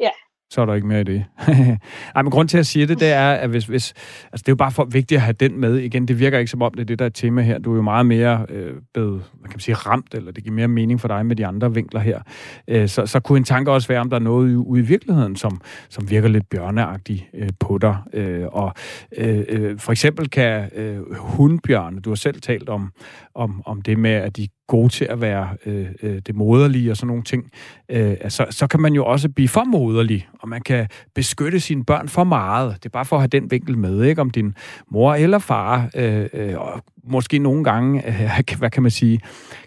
[0.00, 0.10] ja.
[0.54, 1.24] Så er der ikke mere i det.
[2.16, 3.92] Ej, men grund til at sige det, det er, at hvis, hvis,
[4.32, 5.76] altså det er jo bare for vigtigt at have den med.
[5.76, 7.58] Igen, det virker ikke som om, det er det, der er et tema her.
[7.58, 10.54] Du er jo meget mere øh, blevet, hvad kan man sige, ramt, eller det giver
[10.54, 12.20] mere mening for dig med de andre vinkler her.
[12.68, 15.36] Øh, så, så kunne en tanke også være, om der er noget ude i virkeligheden,
[15.36, 17.96] som, som virker lidt bjørneagtigt øh, på dig.
[18.12, 18.74] Øh, og
[19.16, 22.92] øh, øh, for eksempel kan øh, hundbjørne, du har selv talt om,
[23.34, 26.96] om, om det med, at de gode til at være øh, øh, det moderlige og
[26.96, 27.50] sådan nogle ting,
[27.88, 31.84] øh, altså, så kan man jo også blive for moderlig, og man kan beskytte sine
[31.84, 32.74] børn for meget.
[32.74, 34.20] Det er bare for at have den vinkel med, ikke?
[34.20, 34.54] Om din
[34.88, 39.20] mor eller far, øh, øh, og måske nogle gange, øh, hvad kan man sige,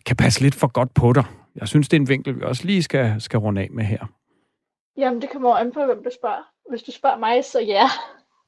[0.06, 1.24] kan passe lidt for godt på dig.
[1.56, 4.06] Jeg synes, det er en vinkel, vi også lige skal, skal runde af med her.
[4.98, 6.44] Jamen, det kommer an på, hvem du spørger.
[6.70, 7.90] Hvis du spørger mig, så ja.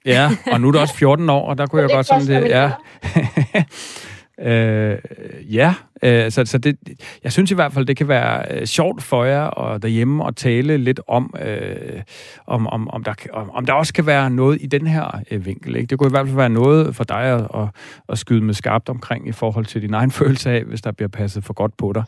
[0.06, 2.50] Ja, og nu er du også 14 år, og der kunne jeg godt sådan det,
[2.50, 2.72] ja.
[4.42, 4.98] Øh,
[5.56, 5.74] ja,
[6.04, 6.78] øh, så, så det,
[7.24, 10.36] jeg synes i hvert fald, det kan være øh, sjovt for jer og derhjemme at
[10.36, 12.02] tale lidt om, øh,
[12.48, 15.46] om, om, om, der, om, om der også kan være noget i den her øh,
[15.46, 15.76] vinkel.
[15.76, 15.88] Ikke?
[15.88, 17.68] Det kunne i hvert fald være noget for dig at, at,
[18.10, 21.10] at skyde med skarpt omkring i forhold til din egen følelse af, hvis der bliver
[21.10, 22.04] passet for godt på dig.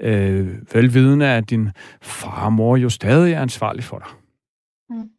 [0.00, 1.70] Øh, velvidende, at din
[2.02, 4.08] far og mor jo stadig er ansvarlig for dig.
[4.90, 5.13] Mm.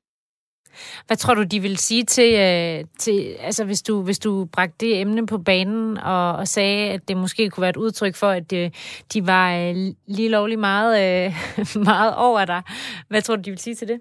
[1.08, 4.86] Hvad tror du, de vil sige til, øh, til altså hvis du, hvis du bragte
[4.86, 8.30] det emne på banen og, og sagde, at det måske kunne være et udtryk for,
[8.30, 8.72] at de,
[9.14, 9.76] de var øh,
[10.08, 11.36] lige lovlig meget, øh,
[11.92, 12.62] meget over dig.
[13.08, 14.00] Hvad tror du, de vil sige til det?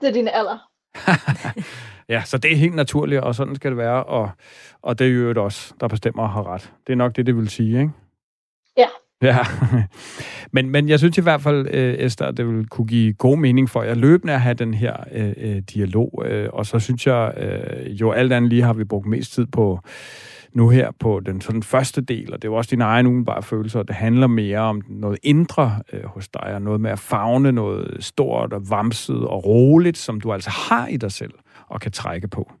[0.00, 0.58] Det er din alder.
[2.14, 4.30] ja, så det er helt naturligt, og sådan skal det være, og,
[4.82, 6.72] og det er jo også, der bestemmer og har ret.
[6.86, 7.92] Det er nok det, det vil sige, ikke?
[8.76, 8.88] Ja.
[9.32, 9.38] Ja,
[10.52, 13.70] men, men jeg synes i hvert fald, øh, Esther, det vil kunne give god mening
[13.70, 17.32] for jer løbende at have den her øh, øh, dialog, øh, og så synes jeg,
[17.36, 19.80] øh, jo alt andet lige har vi brugt mest tid på
[20.52, 23.42] nu her på den sådan første del, og det er jo også din egen umiddelbare
[23.42, 27.52] følelser, det handler mere om noget indre øh, hos dig, og noget med at fagne
[27.52, 31.32] noget stort og vamset og roligt, som du altså har i dig selv
[31.68, 32.52] og kan trække på.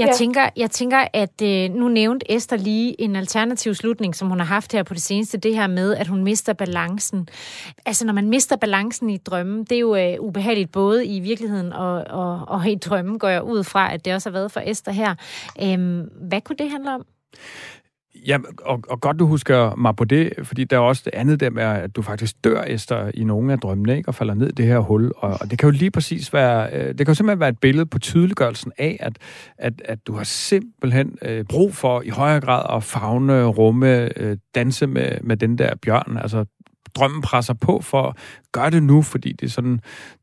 [0.00, 0.14] Jeg, ja.
[0.14, 4.46] tænker, jeg tænker, at øh, nu nævnte Esther lige en alternativ slutning, som hun har
[4.46, 7.28] haft her på det seneste, det her med, at hun mister balancen.
[7.86, 11.72] Altså, når man mister balancen i drømmen, det er jo øh, ubehageligt både i virkeligheden
[11.72, 14.60] og, og, og i drømmen, går jeg ud fra, at det også har været for
[14.64, 15.14] Esther her.
[15.62, 17.06] Øhm, hvad kunne det handle om?
[18.14, 21.40] Ja, og, og godt du husker mig på det, fordi der er også det andet
[21.40, 24.08] der med, at du faktisk dør, Esther, i nogle af drømmene, ikke?
[24.08, 25.12] og falder ned i det her hul.
[25.16, 27.58] Og, og det kan jo lige præcis være, øh, det kan jo simpelthen være et
[27.58, 29.18] billede på tydeliggørelsen af, at,
[29.58, 34.36] at, at du har simpelthen øh, brug for i højere grad at fagne, rumme, øh,
[34.54, 36.18] danse med, med den der bjørn.
[36.22, 36.44] Altså,
[36.94, 38.16] drømmen presser på for,
[38.52, 39.80] gør det nu, fordi det er sådan,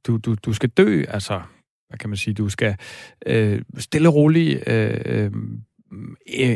[0.08, 1.42] du, du, du skal dø, altså,
[1.90, 2.76] hvad kan man sige, du skal
[3.26, 5.32] øh, stille og roligt øh, øh Øh,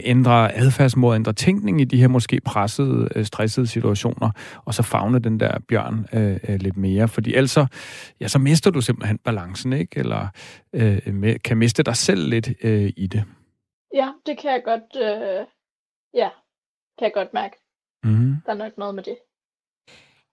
[0.03, 4.31] ændre adfærdsmåde, ændre tænkning i de her måske pressede, øh, stressede situationer,
[4.65, 7.07] og så fagne den der bjørn øh, øh, lidt mere.
[7.07, 7.65] Fordi ellers så,
[8.19, 9.99] ja, så mister du simpelthen balancen, ikke?
[9.99, 10.27] Eller
[10.73, 13.23] øh, kan miste dig selv lidt øh, i det.
[13.93, 15.45] Ja, det kan jeg godt, øh,
[16.13, 16.29] ja,
[16.97, 17.55] kan jeg godt mærke.
[18.03, 18.35] Mm-hmm.
[18.45, 19.17] Der er nok noget med det.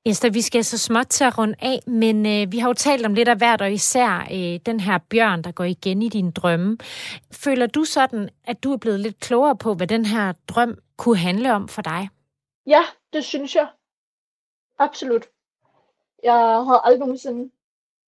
[0.09, 3.07] Esther, vi skal så småt til at runde af, men øh, vi har jo talt
[3.07, 6.31] om lidt af hvert, og især øh, den her bjørn, der går igen i din
[6.31, 6.79] drømme.
[7.33, 11.17] Føler du sådan, at du er blevet lidt klogere på, hvad den her drøm kunne
[11.17, 12.09] handle om for dig?
[12.67, 12.83] Ja,
[13.13, 13.69] det synes jeg.
[14.79, 15.27] Absolut.
[16.23, 16.35] Jeg
[16.67, 17.51] havde aldrig nogensinde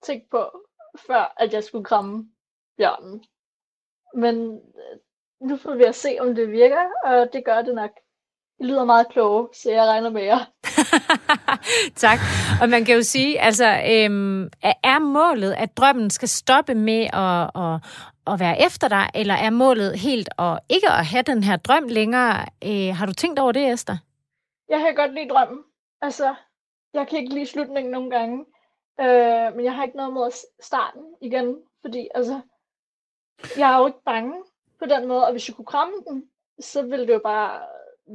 [0.02, 0.50] tænkt på,
[1.06, 2.30] før at jeg skulle kramme
[2.76, 3.24] bjørnen.
[4.14, 4.98] Men øh,
[5.48, 7.90] nu får vi at se, om det virker, og det gør det nok.
[8.60, 10.38] I lyder meget kloge, så jeg regner med jer.
[12.06, 12.18] tak.
[12.62, 17.62] Og man kan jo sige, altså, øhm, er målet, at drømmen skal stoppe med at,
[17.64, 17.80] at,
[18.26, 21.88] at være efter dig, eller er målet helt at ikke at have den her drøm
[21.88, 22.46] længere?
[22.64, 23.96] Øh, har du tænkt over det, Esther?
[24.68, 25.58] Jeg kan godt lide drømmen.
[26.02, 26.34] Altså,
[26.94, 28.44] jeg kan ikke lide slutningen nogle gange.
[29.00, 30.30] Øh, men jeg har ikke noget mod
[30.60, 32.40] starten igen, fordi altså,
[33.56, 34.34] jeg er jo ikke bange
[34.78, 36.24] på den måde, og hvis jeg kunne kramme den,
[36.60, 37.60] så ville det jo bare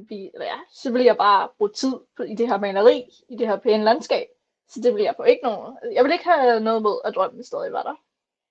[0.09, 3.47] vi, ja, så vil jeg bare bruge tid på, i det her maleri, i det
[3.47, 4.25] her pæne landskab.
[4.69, 5.77] Så det vil jeg på ikke nogen.
[5.93, 7.95] Jeg vil ikke have noget mod, at drømmen stadig var der.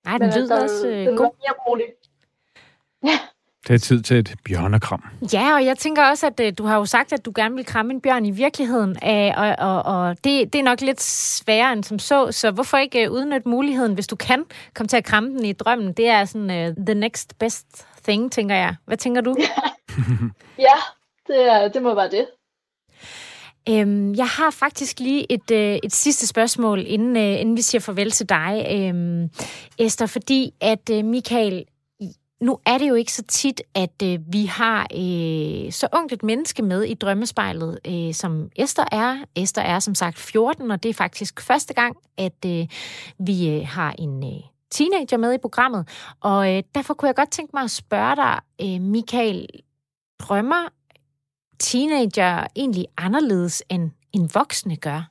[0.05, 1.25] Nej, den lyder også øh, den god.
[1.25, 1.87] mere rolig.
[3.05, 3.19] Ja.
[3.69, 5.05] Det er tid til et bjørnekram.
[5.33, 7.65] Ja, og jeg tænker også, at uh, du har jo sagt, at du gerne vil
[7.65, 11.73] kramme en bjørn i virkeligheden, uh, og, og, og det, det er nok lidt sværere
[11.73, 15.31] end som så, så hvorfor ikke udnytte muligheden, hvis du kan komme til at kramme
[15.31, 15.93] den i drømmen?
[15.93, 18.77] Det er sådan uh, the next best thing, tænker jeg.
[18.85, 19.37] Hvad tænker du?
[20.59, 20.75] Ja
[21.27, 22.27] det, er, det må være det.
[23.69, 27.81] Øhm, jeg har faktisk lige et, øh, et sidste spørgsmål, inden, øh, inden vi siger
[27.81, 29.29] farvel til dig, øh,
[29.79, 31.65] Esther, fordi at øh, Michael,
[32.41, 36.23] nu er det jo ikke så tit, at øh, vi har øh, så ungt et
[36.23, 39.19] menneske med i drømmespejlet, øh, som Esther er.
[39.37, 42.67] Esther er som sagt 14, og det er faktisk første gang, at øh,
[43.19, 45.89] vi øh, har en øh, teenager med i programmet.
[46.21, 49.47] Og øh, derfor kunne jeg godt tænke mig at spørge dig, øh, Michael,
[50.21, 50.69] drømmer
[51.65, 55.11] teenager egentlig anderledes end, end voksne gør?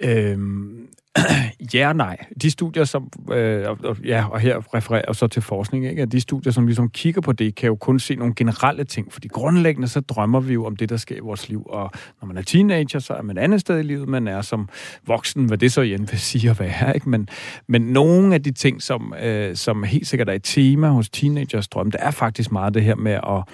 [0.00, 0.88] Øhm,
[1.74, 2.16] ja og nej.
[2.42, 6.02] De studier, som, øh, og, ja, og her refererer jeg så til forskning, ikke?
[6.02, 9.12] at de studier, som ligesom kigger på det, kan jo kun se nogle generelle ting,
[9.12, 11.90] fordi grundlæggende så drømmer vi jo om det, der sker i vores liv, og
[12.20, 14.68] når man er teenager, så er man andet sted i livet, man er som
[15.06, 17.08] voksen, hvad det så igen vil sige at være, ikke?
[17.08, 17.28] Men,
[17.66, 21.68] men nogle af de ting, som, øh, som helt sikkert er et tema hos teenagers
[21.68, 23.44] drøm, det er faktisk meget det her med at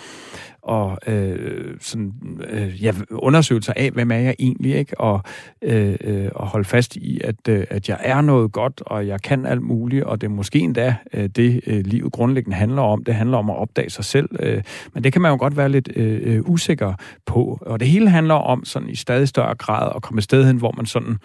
[0.69, 2.13] og øh, sådan,
[2.49, 5.01] øh, ja, undersøgelser af, hvem er jeg egentlig, ikke?
[5.01, 5.23] Og,
[5.63, 9.23] øh, øh, og holde fast i, at, øh, at jeg er noget godt, og jeg
[9.23, 13.05] kan alt muligt, og det er måske endda øh, det, øh, livet grundlæggende handler om.
[13.05, 14.63] Det handler om at opdage sig selv, øh,
[14.95, 16.95] men det kan man jo godt være lidt øh, øh usikker
[17.27, 17.59] på.
[17.61, 20.57] Og det hele handler om sådan i stadig større grad at komme et sted hen,
[20.57, 21.17] hvor man sådan,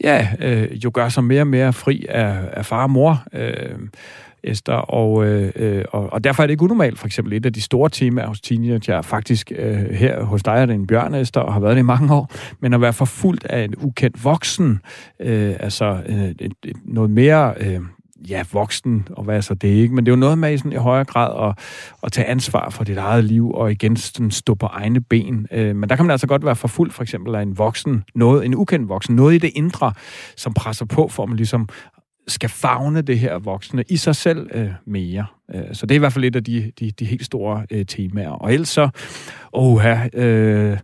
[0.00, 3.78] ja, øh, jo gør sig mere og mere fri af, af far og mor, øh,
[4.44, 7.52] Esther, og, øh, øh, og, og derfor er det ikke unormalt, for eksempel et af
[7.52, 11.42] de store temaer hos teenager, faktisk øh, her hos dig er det en bjørn, Esther,
[11.42, 12.30] og har været det i mange år,
[12.60, 14.80] men at være forfulgt af en ukendt voksen,
[15.20, 17.54] øh, altså øh, et, et, noget mere...
[17.60, 17.80] Øh,
[18.28, 19.94] ja, voksen, og hvad er så det ikke?
[19.94, 21.64] Men det er jo noget med sådan, i højere grad at,
[22.02, 25.46] at tage ansvar for dit eget liv, og igen sådan, stå på egne ben.
[25.52, 28.04] Øh, men der kan man altså godt være for fuld, for eksempel af en voksen,
[28.14, 29.92] noget, en ukendt voksen, noget i det indre,
[30.36, 31.68] som presser på for, at man ligesom
[32.28, 35.26] skal fagne det her voksne i sig selv øh, mere.
[35.54, 37.86] Øh, så det er i hvert fald et af de, de, de helt store øh,
[37.86, 38.30] temaer.
[38.30, 38.88] Og ellers så,
[39.52, 40.78] åh, øh,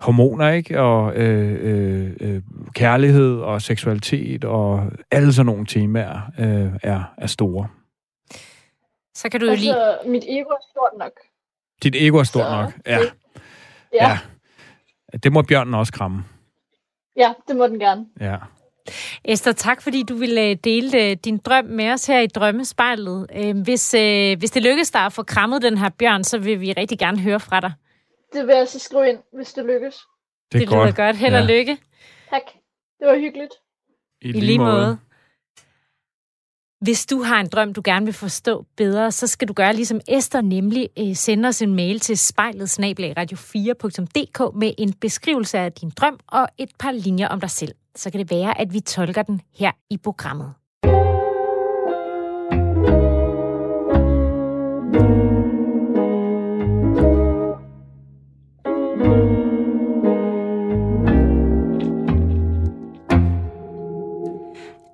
[0.00, 0.80] hormoner, ikke?
[0.80, 2.42] Og øh, øh, øh,
[2.74, 7.68] kærlighed og seksualitet og alle sådan nogle temaer øh, er, er store.
[9.14, 9.64] Så kan du jo Altså,
[10.04, 10.10] lige...
[10.12, 11.12] mit ego er stort nok.
[11.82, 12.72] Dit ego er stort Så nok.
[12.86, 13.12] Ja, det-
[13.94, 14.18] Ja, ja.
[15.18, 16.24] Det må bjørnen også kramme.
[17.16, 18.06] ja, det må den gerne.
[18.20, 18.36] Ja.
[19.24, 23.26] Esther, tak fordi du ville øh, dele øh, din drøm med os her i Drømmespejlet.
[23.36, 23.90] Øh, Hvis,
[24.38, 27.20] hvis det lykkes dig at få krammet den her bjørn, så vil vi rigtig gerne
[27.20, 27.72] høre fra dig.
[28.32, 29.94] Det vil jeg så skrive ind, hvis det lykkes.
[30.52, 31.16] Det er det lyder godt.
[31.16, 31.46] Held og Ja.
[31.58, 31.78] lykke.
[32.30, 32.42] Tak.
[33.00, 33.52] Det var hyggeligt.
[34.22, 34.98] I, I lige måde.
[36.80, 40.00] Hvis du har en drøm, du gerne vil forstå bedre, så skal du gøre ligesom
[40.08, 45.90] Esther, nemlig øh, sende os en mail til spejlet radio4.dk med en beskrivelse af din
[45.90, 47.74] drøm og et par linjer om dig selv.
[47.96, 50.54] Så kan det være, at vi tolker den her i programmet.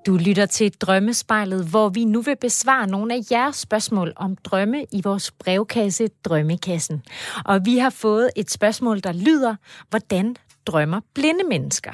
[0.07, 4.85] Du lytter til Drømmespejlet, hvor vi nu vil besvare nogle af jeres spørgsmål om drømme
[4.91, 7.03] i vores brevkasse Drømmekassen.
[7.45, 9.55] Og vi har fået et spørgsmål, der lyder,
[9.89, 10.35] hvordan
[10.65, 11.91] drømmer blinde mennesker?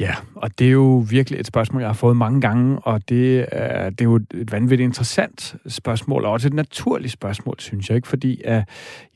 [0.00, 3.46] Ja, og det er jo virkelig et spørgsmål, jeg har fået mange gange, og det
[3.52, 7.96] er, det er jo et vanvittigt interessant spørgsmål, og også et naturligt spørgsmål, synes jeg
[7.96, 8.68] ikke, fordi at,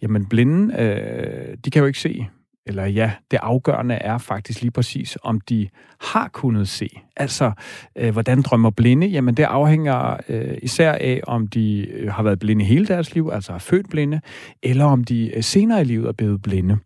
[0.03, 2.29] jamen, blinde, øh, de kan jo ikke se,
[2.67, 5.69] eller ja, det afgørende er faktisk lige præcis, om de
[6.01, 6.89] har kunnet se.
[7.17, 7.53] Altså,
[7.97, 9.07] øh, hvordan drømmer blinde?
[9.07, 13.31] Jamen, det afhænger øh, især af, om de øh, har været blinde hele deres liv,
[13.33, 14.21] altså er født blinde,
[14.63, 16.77] eller om de øh, senere i livet er blevet blinde.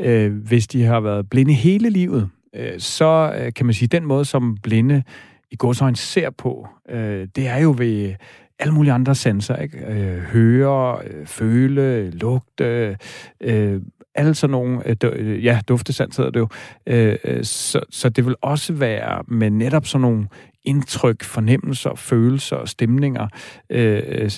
[0.00, 4.04] Øh, hvis de har været blinde hele livet, øh, så øh, kan man sige, den
[4.04, 5.02] måde, som blinde
[5.50, 8.14] i godsøjne ser på, øh, det er jo ved
[8.58, 9.78] alle mulige andre sanser, ikke?
[9.78, 12.96] Øh, høre, øh, føle, lugte,
[13.40, 13.80] øh,
[14.14, 16.48] alle sådan nogle, øh, du- øh, ja, duftesans hedder det jo.
[16.86, 20.28] Øh, øh, så, så det vil også være med netop sådan nogle
[20.64, 23.28] indtryk, fornemmelser, følelser og stemninger.
[23.70, 24.30] Øh, øh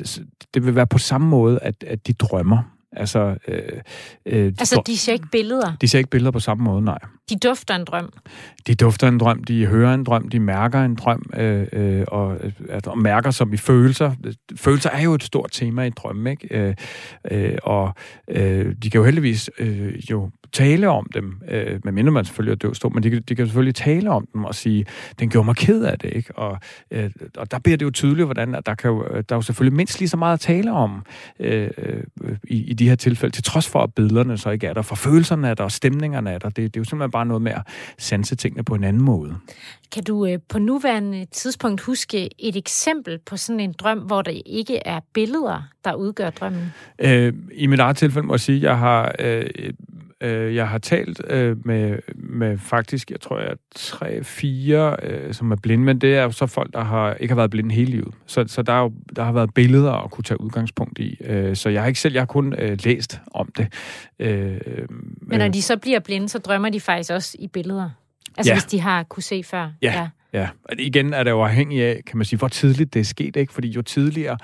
[0.55, 2.78] det vil være på samme måde, at, at de drømmer.
[2.93, 3.63] Altså, øh,
[4.27, 5.77] øh, Altså, de ser ikke billeder.
[5.81, 6.99] de ser ikke billeder på samme måde, nej.
[7.31, 8.13] De dufter en drøm.
[8.67, 12.37] De dufter en drøm, de hører en drøm, de mærker en drøm, øh, øh, og,
[12.71, 14.13] altså, og mærker som i følelser.
[14.57, 16.49] Følelser er jo et stort tema i drømme, ikke?
[16.57, 16.75] Øh,
[17.31, 17.95] øh, og
[18.31, 22.57] øh, de kan jo heldigvis øh, jo tale om dem, øh, medmindre man selvfølgelig er
[22.57, 24.85] døvstå, men de, kan- de kan selvfølgelig tale om dem og sige,
[25.21, 26.39] den gjorde mig ked af det, ikke?
[26.39, 26.59] Og,
[26.91, 29.43] øh, og der bliver det jo tydeligt, hvordan at der, kan jo, der er jo
[29.43, 31.03] selvfølgelig mindst lige så meget at tale om
[31.41, 32.03] øh, øh,
[32.45, 34.97] i, i de her tilfælde, til trods for, at billederne så ikke er der, for
[34.97, 36.49] følelserne er der, og stemningerne er der.
[36.49, 37.63] Det, det er jo simpelthen bare noget med at
[37.99, 39.37] sanse tingene på en anden måde.
[39.93, 44.33] Kan du øh, på nuværende tidspunkt huske et eksempel på sådan en drøm, hvor der
[44.47, 46.73] ikke er billeder, der udgør drømmen?
[46.99, 49.45] Øh, I mit eget tilfælde må jeg sige, at jeg har, øh,
[50.21, 55.51] øh, jeg har talt øh, med, med faktisk, jeg tror, jeg tre, fire, øh, som
[55.51, 57.91] er blinde, men det er jo så folk, der har, ikke har været blinde hele
[57.91, 58.15] livet.
[58.27, 61.17] Så, så der, er jo, der har været billeder at kunne tage udgangspunkt i.
[61.25, 63.73] Øh, så jeg har ikke selv, jeg har kun øh, læst om det.
[64.19, 64.61] Øh,
[65.21, 67.91] Men når de så bliver blinde, så drømmer de faktisk også i billeder.
[68.37, 68.55] Altså Ja.
[68.55, 69.73] hvis de har kunne se før.
[69.83, 70.09] Ja.
[70.33, 73.05] Ja, og igen er det jo afhængigt af, kan man sige, hvor tidligt det er
[73.05, 73.53] sket, ikke?
[73.53, 74.37] Fordi jo tidligere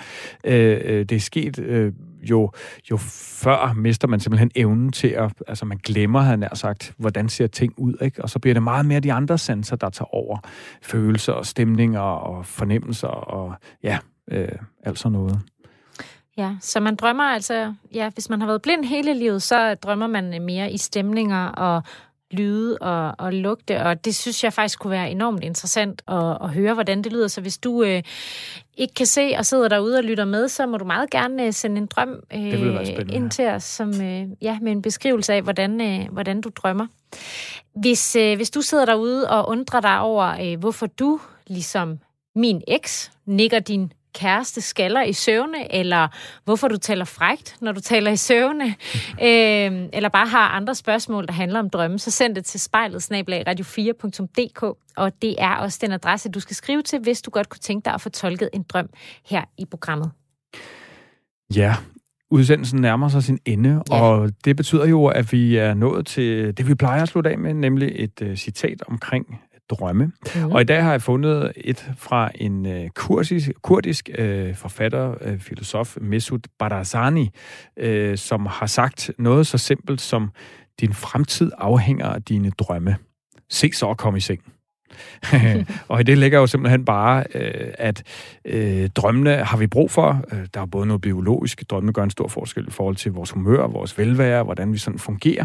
[0.45, 1.93] øh, øh, det er sket, øh,
[2.31, 2.51] jo,
[2.91, 7.29] jo før mister man simpelthen evnen til at, altså man glemmer, han nær sagt, hvordan
[7.29, 8.23] ser ting ud, ikke?
[8.23, 10.39] Og så bliver det meget mere de andre sanser, der tager over.
[10.83, 13.99] Følelser og stemninger og fornemmelser og ja,
[14.31, 14.49] øh,
[14.85, 15.41] alt sådan noget.
[16.37, 20.07] Ja, så man drømmer altså, ja, hvis man har været blind hele livet, så drømmer
[20.07, 21.83] man mere i stemninger og
[22.31, 26.51] lyde og, og lugte, og det synes jeg faktisk kunne være enormt interessant at, at
[26.51, 27.29] høre, hvordan det lyder.
[27.29, 28.03] Så hvis du øh,
[28.77, 31.53] ikke kan se og sidder derude og lytter med, så må du meget gerne øh,
[31.53, 35.81] sende en drøm øh, ind til os, som, øh, ja, med en beskrivelse af, hvordan,
[35.81, 36.87] øh, hvordan du drømmer.
[37.75, 41.99] Hvis, øh, hvis du sidder derude og undrer dig over, øh, hvorfor du, ligesom
[42.35, 46.09] min eks, nikker din kæreste skaller i søvne, eller
[46.45, 48.65] hvorfor du taler frægt, når du taler i søvne,
[49.29, 53.13] øh, eller bare har andre spørgsmål, der handler om drømme, så send det til spejlet
[53.13, 54.63] radio4.dk,
[54.97, 57.85] og det er også den adresse, du skal skrive til, hvis du godt kunne tænke
[57.85, 58.89] dig at få tolket en drøm
[59.27, 60.11] her i programmet.
[61.57, 61.77] Ja,
[62.31, 64.01] udsendelsen nærmer sig sin ende, Ja.
[64.03, 67.39] og det betyder jo, at vi er nået til det, vi plejer at slutte af
[67.39, 69.41] med, nemlig et uh, citat omkring
[69.71, 70.13] drømme.
[70.37, 70.51] Mm.
[70.53, 75.39] Og i dag har jeg fundet et fra en øh, kurdisk, kurdisk øh, forfatter, øh,
[75.39, 77.31] filosof, Mesut Barzani,
[77.77, 80.31] øh, som har sagt noget så simpelt som,
[80.81, 82.97] din fremtid afhænger af dine drømme.
[83.51, 84.41] Se så at komme i seng.
[85.89, 88.03] og i det ligger jo simpelthen bare, øh, at
[88.45, 90.25] øh, drømmene har vi brug for.
[90.33, 91.71] Øh, der er både noget biologisk.
[91.71, 94.99] Drømmene gør en stor forskel i forhold til vores humør, vores velvære, hvordan vi sådan
[94.99, 95.45] fungerer.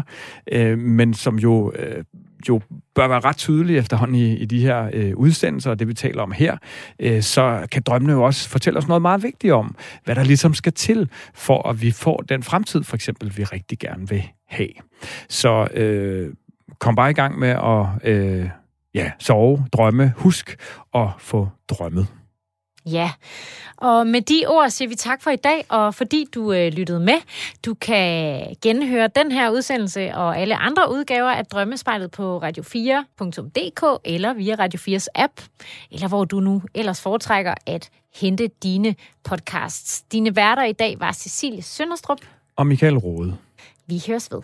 [0.52, 2.04] Øh, men som jo, øh,
[2.48, 2.60] jo
[2.94, 6.22] bør være ret tydelig efterhånden i, i de her øh, udsendelser, og det vi taler
[6.22, 6.56] om her,
[6.98, 10.54] øh, så kan drømmene jo også fortælle os noget meget vigtigt om, hvad der ligesom
[10.54, 14.70] skal til, for at vi får den fremtid, for eksempel, vi rigtig gerne vil have.
[15.28, 16.34] Så øh,
[16.78, 18.48] kom bare i gang med at øh,
[18.94, 20.56] ja, sove, drømme, husk
[20.94, 22.06] at få drømmet.
[22.86, 23.10] Ja,
[23.76, 27.00] og med de ord siger vi tak for i dag, og fordi du øh, lyttede
[27.00, 27.14] med.
[27.64, 34.32] Du kan genhøre den her udsendelse og alle andre udgaver af Drømmespejlet på radio4.dk eller
[34.32, 35.32] via Radio 4's app,
[35.90, 40.02] eller hvor du nu ellers foretrækker at hente dine podcasts.
[40.02, 42.18] Dine værter i dag var Cecilie Sønderstrup
[42.56, 43.36] og Michael Rode.
[43.86, 44.42] Vi høres ved.